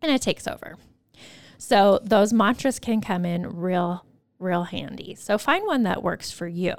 And 0.01 0.11
it 0.11 0.21
takes 0.21 0.47
over. 0.47 0.77
So 1.61 1.99
those 2.01 2.33
mantras 2.33 2.79
can 2.79 3.01
come 3.01 3.23
in 3.23 3.47
real, 3.47 4.03
real 4.39 4.63
handy. 4.63 5.13
So 5.13 5.37
find 5.37 5.63
one 5.67 5.83
that 5.83 6.01
works 6.01 6.31
for 6.31 6.47
you. 6.47 6.73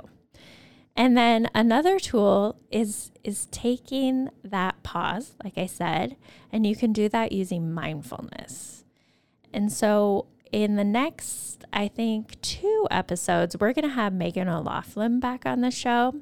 And 0.96 1.16
then 1.16 1.48
another 1.54 2.00
tool 2.00 2.56
is 2.68 3.12
is 3.22 3.46
taking 3.52 4.28
that 4.42 4.82
pause, 4.82 5.36
like 5.44 5.56
I 5.56 5.66
said, 5.66 6.16
and 6.50 6.66
you 6.66 6.74
can 6.74 6.92
do 6.92 7.08
that 7.10 7.30
using 7.30 7.72
mindfulness. 7.72 8.84
And 9.52 9.70
so 9.70 10.26
in 10.50 10.74
the 10.74 10.84
next, 10.84 11.64
I 11.72 11.86
think, 11.86 12.40
two 12.40 12.88
episodes, 12.90 13.56
we're 13.60 13.72
going 13.72 13.88
to 13.88 13.94
have 13.94 14.12
Megan 14.12 14.48
O'Laughlin 14.48 15.20
back 15.20 15.46
on 15.46 15.60
the 15.60 15.70
show. 15.70 16.16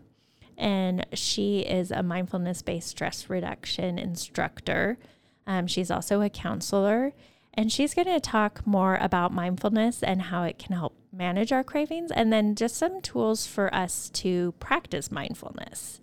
And 0.59 1.07
she 1.15 1.61
is 1.61 1.91
a 1.91 2.03
mindfulness 2.03 2.61
based 2.61 2.89
stress 2.89 3.31
reduction 3.31 3.99
instructor. 3.99 4.99
Um, 5.47 5.67
she's 5.67 5.91
also 5.91 6.21
a 6.21 6.29
counselor. 6.29 7.15
And 7.55 7.73
she's 7.73 7.95
going 7.95 8.07
to 8.07 8.21
talk 8.21 8.67
more 8.67 8.97
about 9.01 9.33
mindfulness 9.33 10.03
and 10.03 10.23
how 10.23 10.45
it 10.45 10.59
can 10.59 10.77
help 10.77 10.95
manage 11.13 11.53
our 11.53 11.65
cravings, 11.65 12.11
and 12.13 12.33
then 12.33 12.55
just 12.55 12.77
some 12.77 13.01
tools 13.01 13.47
for 13.47 13.75
us 13.75 14.09
to 14.11 14.53
practice 14.61 15.11
mindfulness. 15.11 16.01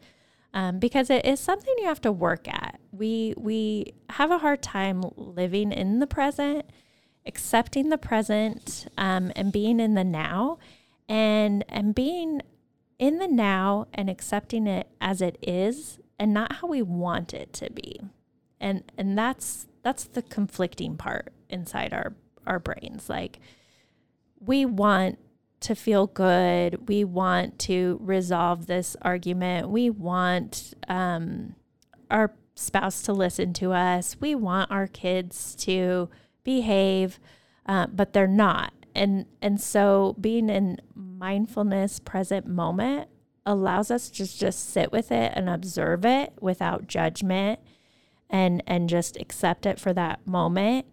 Um, 0.53 0.79
because 0.79 1.09
it 1.09 1.25
is 1.25 1.39
something 1.39 1.73
you 1.77 1.85
have 1.85 2.01
to 2.01 2.11
work 2.11 2.47
at. 2.47 2.79
We 2.91 3.33
we 3.37 3.93
have 4.11 4.31
a 4.31 4.39
hard 4.39 4.61
time 4.61 5.03
living 5.15 5.71
in 5.71 5.99
the 5.99 6.07
present, 6.07 6.65
accepting 7.25 7.89
the 7.89 7.97
present, 7.97 8.87
um, 8.97 9.31
and 9.35 9.51
being 9.51 9.79
in 9.79 9.93
the 9.93 10.03
now, 10.03 10.57
and 11.07 11.63
and 11.69 11.93
being 11.93 12.41
in 12.97 13.19
the 13.19 13.27
now 13.27 13.87
and 13.93 14.09
accepting 14.09 14.67
it 14.67 14.87
as 14.99 15.21
it 15.21 15.37
is, 15.41 15.99
and 16.17 16.33
not 16.33 16.53
how 16.53 16.67
we 16.67 16.81
want 16.81 17.33
it 17.33 17.53
to 17.53 17.69
be. 17.69 18.01
And 18.59 18.83
and 18.97 19.17
that's 19.17 19.67
that's 19.83 20.05
the 20.05 20.21
conflicting 20.21 20.97
part 20.97 21.33
inside 21.49 21.93
our 21.93 22.15
our 22.45 22.59
brains. 22.59 23.09
Like 23.09 23.39
we 24.39 24.65
want 24.65 25.19
to 25.59 25.75
feel 25.75 26.07
good. 26.07 26.87
We 26.87 27.03
want 27.03 27.57
to 27.59 27.99
resolve 28.01 28.67
this 28.67 28.95
argument. 29.01 29.69
We 29.69 29.89
want 29.89 30.73
um, 30.87 31.55
our 32.11 32.33
spouse 32.55 33.01
to 33.03 33.13
listen 33.13 33.53
to 33.53 33.73
us. 33.73 34.17
We 34.19 34.35
want 34.35 34.71
our 34.71 34.87
kids 34.87 35.55
to 35.55 36.09
behave 36.43 37.19
uh, 37.67 37.87
but 37.87 38.13
they're 38.13 38.27
not. 38.27 38.73
And 38.95 39.25
and 39.41 39.61
so 39.61 40.15
being 40.19 40.49
in 40.49 40.79
mindfulness 40.95 41.99
present 41.99 42.47
moment 42.47 43.09
allows 43.45 43.91
us 43.91 44.09
to 44.09 44.25
just 44.25 44.71
sit 44.71 44.91
with 44.91 45.11
it 45.11 45.31
and 45.35 45.49
observe 45.49 46.05
it 46.05 46.33
without 46.41 46.87
judgment 46.87 47.59
and 48.29 48.61
and 48.67 48.89
just 48.89 49.17
accept 49.17 49.65
it 49.65 49.79
for 49.79 49.93
that 49.93 50.25
moment 50.27 50.85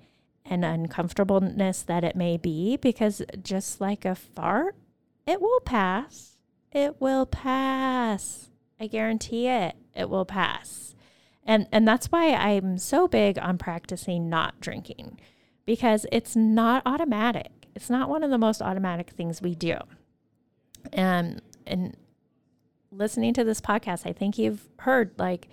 and 0.45 0.65
uncomfortableness 0.65 1.83
that 1.83 2.05
it 2.05 2.17
may 2.17 2.37
be, 2.37 2.77
because 2.77 3.23
just 3.43 3.81
like 3.81 4.05
a 4.05 4.15
fart, 4.15 4.77
it 5.27 5.41
will 5.41 5.61
pass. 5.61 6.37
It 6.73 7.01
will 7.01 7.25
pass. 7.27 8.51
I 8.79 8.87
guarantee 8.89 9.49
it. 9.49 9.75
It 9.95 10.11
will 10.11 10.25
pass. 10.25 10.95
And 11.45 11.67
and 11.73 11.87
that's 11.87 12.07
why 12.11 12.33
I'm 12.35 12.79
so 12.79 13.07
big 13.07 13.39
on 13.39 13.59
practicing 13.59 14.29
not 14.29 14.61
drinking 14.61 15.21
because 15.67 16.07
it's 16.13 16.35
not 16.37 16.83
automatic. 16.85 17.69
It's 17.75 17.91
not 17.91 18.09
one 18.09 18.23
of 18.23 18.31
the 18.31 18.39
most 18.39 18.63
automatic 18.63 19.11
things 19.11 19.43
we 19.43 19.55
do. 19.55 19.77
And 20.93 21.41
and 21.67 21.97
listening 22.91 23.35
to 23.35 23.45
this 23.45 23.61
podcast, 23.61 24.07
I 24.07 24.13
think 24.13 24.39
you've 24.39 24.69
heard 24.81 25.13
like 25.19 25.49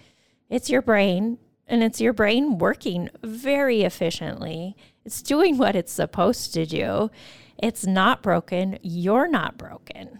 it's 0.50 0.70
your 0.70 0.82
brain 0.82 1.38
and 1.72 1.82
it's 1.84 2.02
your 2.02 2.12
brain 2.12 2.58
working 2.58 3.10
very 3.24 3.84
efficiently. 3.84 4.76
It's 5.06 5.22
doing 5.22 5.58
what 5.58 5.76
it's 5.76 5.94
supposed 5.94 6.54
to 6.54 6.66
do. 6.66 7.10
It's 7.58 7.86
not 7.86 8.22
broken. 8.22 8.78
You're 8.84 9.30
not 9.30 9.58
broken. 9.58 10.20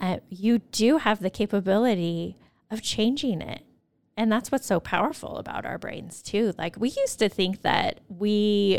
Uh, 0.00 0.18
you 0.30 0.60
do 0.60 0.98
have 0.98 1.18
the 1.18 1.30
capability 1.30 2.38
of 2.70 2.80
changing 2.80 3.42
it. 3.42 3.62
And 4.16 4.30
that's 4.30 4.52
what's 4.52 4.66
so 4.66 4.78
powerful 4.78 5.38
about 5.38 5.66
our 5.66 5.78
brains, 5.78 6.22
too. 6.22 6.54
Like, 6.56 6.76
we 6.78 6.90
used 6.90 7.18
to 7.18 7.28
think 7.28 7.62
that 7.62 7.98
we, 8.08 8.78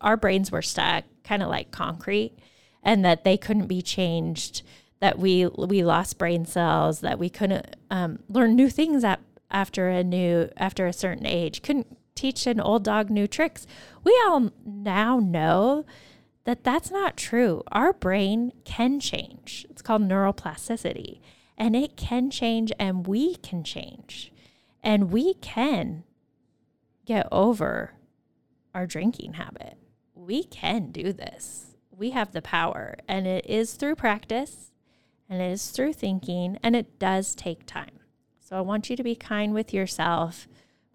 our 0.00 0.16
brains 0.16 0.52
were 0.52 0.62
stuck, 0.62 1.02
kind 1.24 1.42
of 1.42 1.48
like 1.48 1.72
concrete, 1.72 2.38
and 2.80 3.04
that 3.04 3.24
they 3.24 3.36
couldn't 3.36 3.66
be 3.66 3.82
changed 3.82 4.62
that 5.00 5.18
we 5.18 5.46
we 5.46 5.84
lost 5.84 6.16
brain 6.16 6.46
cells, 6.46 7.00
that 7.00 7.18
we 7.18 7.28
couldn't 7.28 7.76
um, 7.90 8.20
learn 8.28 8.54
new 8.54 8.70
things 8.70 9.04
at, 9.04 9.20
after 9.50 9.88
a 9.88 10.04
new 10.04 10.48
after 10.56 10.86
a 10.86 10.92
certain 10.92 11.26
age, 11.26 11.62
couldn't 11.62 11.96
teach 12.14 12.46
an 12.46 12.60
old 12.60 12.84
dog 12.84 13.10
new 13.10 13.26
tricks. 13.26 13.66
We 14.02 14.18
all 14.26 14.50
now 14.64 15.18
know 15.18 15.84
that 16.44 16.64
that's 16.64 16.90
not 16.90 17.16
true. 17.16 17.62
Our 17.72 17.92
brain 17.92 18.52
can 18.64 19.00
change. 19.00 19.66
It's 19.70 19.82
called 19.82 20.02
neuroplasticity, 20.02 21.20
and 21.56 21.74
it 21.74 21.96
can 21.96 22.30
change, 22.30 22.72
and 22.78 23.06
we 23.06 23.36
can 23.36 23.64
change, 23.64 24.32
and 24.82 25.10
we 25.10 25.34
can 25.34 26.04
get 27.06 27.26
over 27.32 27.92
our 28.74 28.86
drinking 28.86 29.34
habit. 29.34 29.78
We 30.14 30.44
can 30.44 30.90
do 30.90 31.12
this. 31.12 31.76
We 31.90 32.10
have 32.10 32.32
the 32.32 32.42
power, 32.42 32.96
and 33.06 33.26
it 33.26 33.46
is 33.46 33.74
through 33.74 33.94
practice 33.96 34.72
and 35.28 35.40
it 35.40 35.52
is 35.52 35.70
through 35.70 35.94
thinking, 35.94 36.58
and 36.62 36.76
it 36.76 36.98
does 36.98 37.34
take 37.34 37.66
time. 37.66 37.98
So 38.44 38.56
I 38.56 38.60
want 38.60 38.90
you 38.90 38.96
to 38.96 39.02
be 39.02 39.16
kind 39.16 39.54
with 39.54 39.72
yourself. 39.72 40.46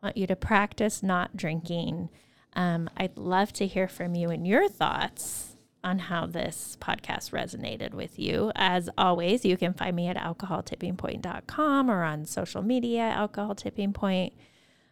I 0.02 0.08
want 0.08 0.18
you 0.18 0.28
to 0.28 0.36
practice 0.36 1.02
not 1.02 1.36
drinking. 1.36 2.10
Um, 2.54 2.90
I'd 2.96 3.18
love 3.18 3.52
to 3.54 3.66
hear 3.66 3.88
from 3.88 4.14
you 4.14 4.30
and 4.30 4.48
your 4.48 4.70
thoughts 4.70 5.58
on 5.84 5.98
how 5.98 6.28
this 6.28 6.78
podcast 6.80 7.32
resonated 7.32 7.96
with 7.96 8.20
you. 8.20 8.52
As 8.56 8.88
always, 8.98 9.46
you 9.46 9.58
can 9.58 9.74
find 9.74 9.96
me 9.96 10.08
at 10.08 10.18
alcoholtippingpoint.com 10.18 11.90
or 11.90 12.04
on 12.04 12.26
social 12.26 12.62
media, 12.62 13.02
Alcohol 13.02 13.56
Tipping 13.56 13.94
Point. 13.94 14.34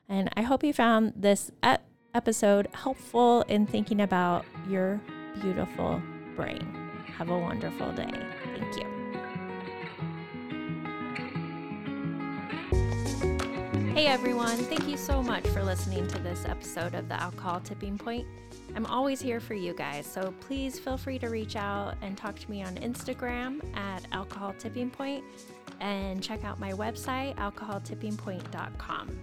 And 0.10 0.30
I 0.36 0.42
hope 0.42 0.64
you 0.64 0.74
found 0.74 1.14
this 1.16 1.52
episode 2.14 2.70
helpful 2.74 3.44
in 3.44 3.68
thinking 3.68 4.02
about 4.02 4.46
your 4.68 5.00
beautiful 5.42 6.02
brain. 6.36 6.66
Have 7.18 7.30
a 7.30 7.38
wonderful 7.38 7.92
day. 7.92 8.10
Thank 8.56 8.78
you. 8.78 8.87
Hey 13.98 14.06
everyone, 14.06 14.58
thank 14.58 14.88
you 14.88 14.96
so 14.96 15.24
much 15.24 15.48
for 15.48 15.64
listening 15.64 16.06
to 16.10 16.20
this 16.20 16.46
episode 16.46 16.94
of 16.94 17.10
the 17.10 17.20
Alcohol 17.20 17.60
Tipping 17.62 17.98
Point. 17.98 18.28
I'm 18.76 18.86
always 18.86 19.20
here 19.20 19.40
for 19.40 19.56
you 19.56 19.74
guys, 19.74 20.06
so 20.06 20.36
please 20.40 20.78
feel 20.78 20.98
free 20.98 21.18
to 21.18 21.30
reach 21.30 21.56
out 21.56 21.96
and 22.04 22.16
talk 22.16 22.38
to 22.38 22.52
me 22.52 22.62
on 22.62 22.76
Instagram 22.76 23.60
at 23.76 24.06
Alcohol 24.12 24.54
Tipping 24.60 24.92
Point 24.92 25.24
and 25.80 26.22
check 26.22 26.44
out 26.44 26.60
my 26.60 26.74
website, 26.74 27.36
alcoholtippingpoint.com. 27.38 29.20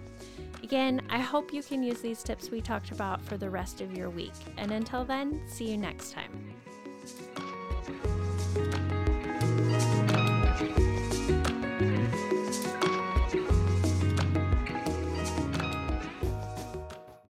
Again, 0.61 1.01
I 1.09 1.19
hope 1.19 1.53
you 1.53 1.63
can 1.63 1.81
use 1.81 2.01
these 2.01 2.21
tips 2.21 2.51
we 2.51 2.59
talked 2.59 2.91
about 2.91 3.23
for 3.23 3.37
the 3.37 3.49
rest 3.49 3.79
of 3.79 3.95
your 3.95 4.09
week. 4.09 4.33
And 4.57 4.71
until 4.71 5.05
then, 5.05 5.41
see 5.47 5.71
you 5.71 5.77
next 5.77 6.11
time. 6.11 6.54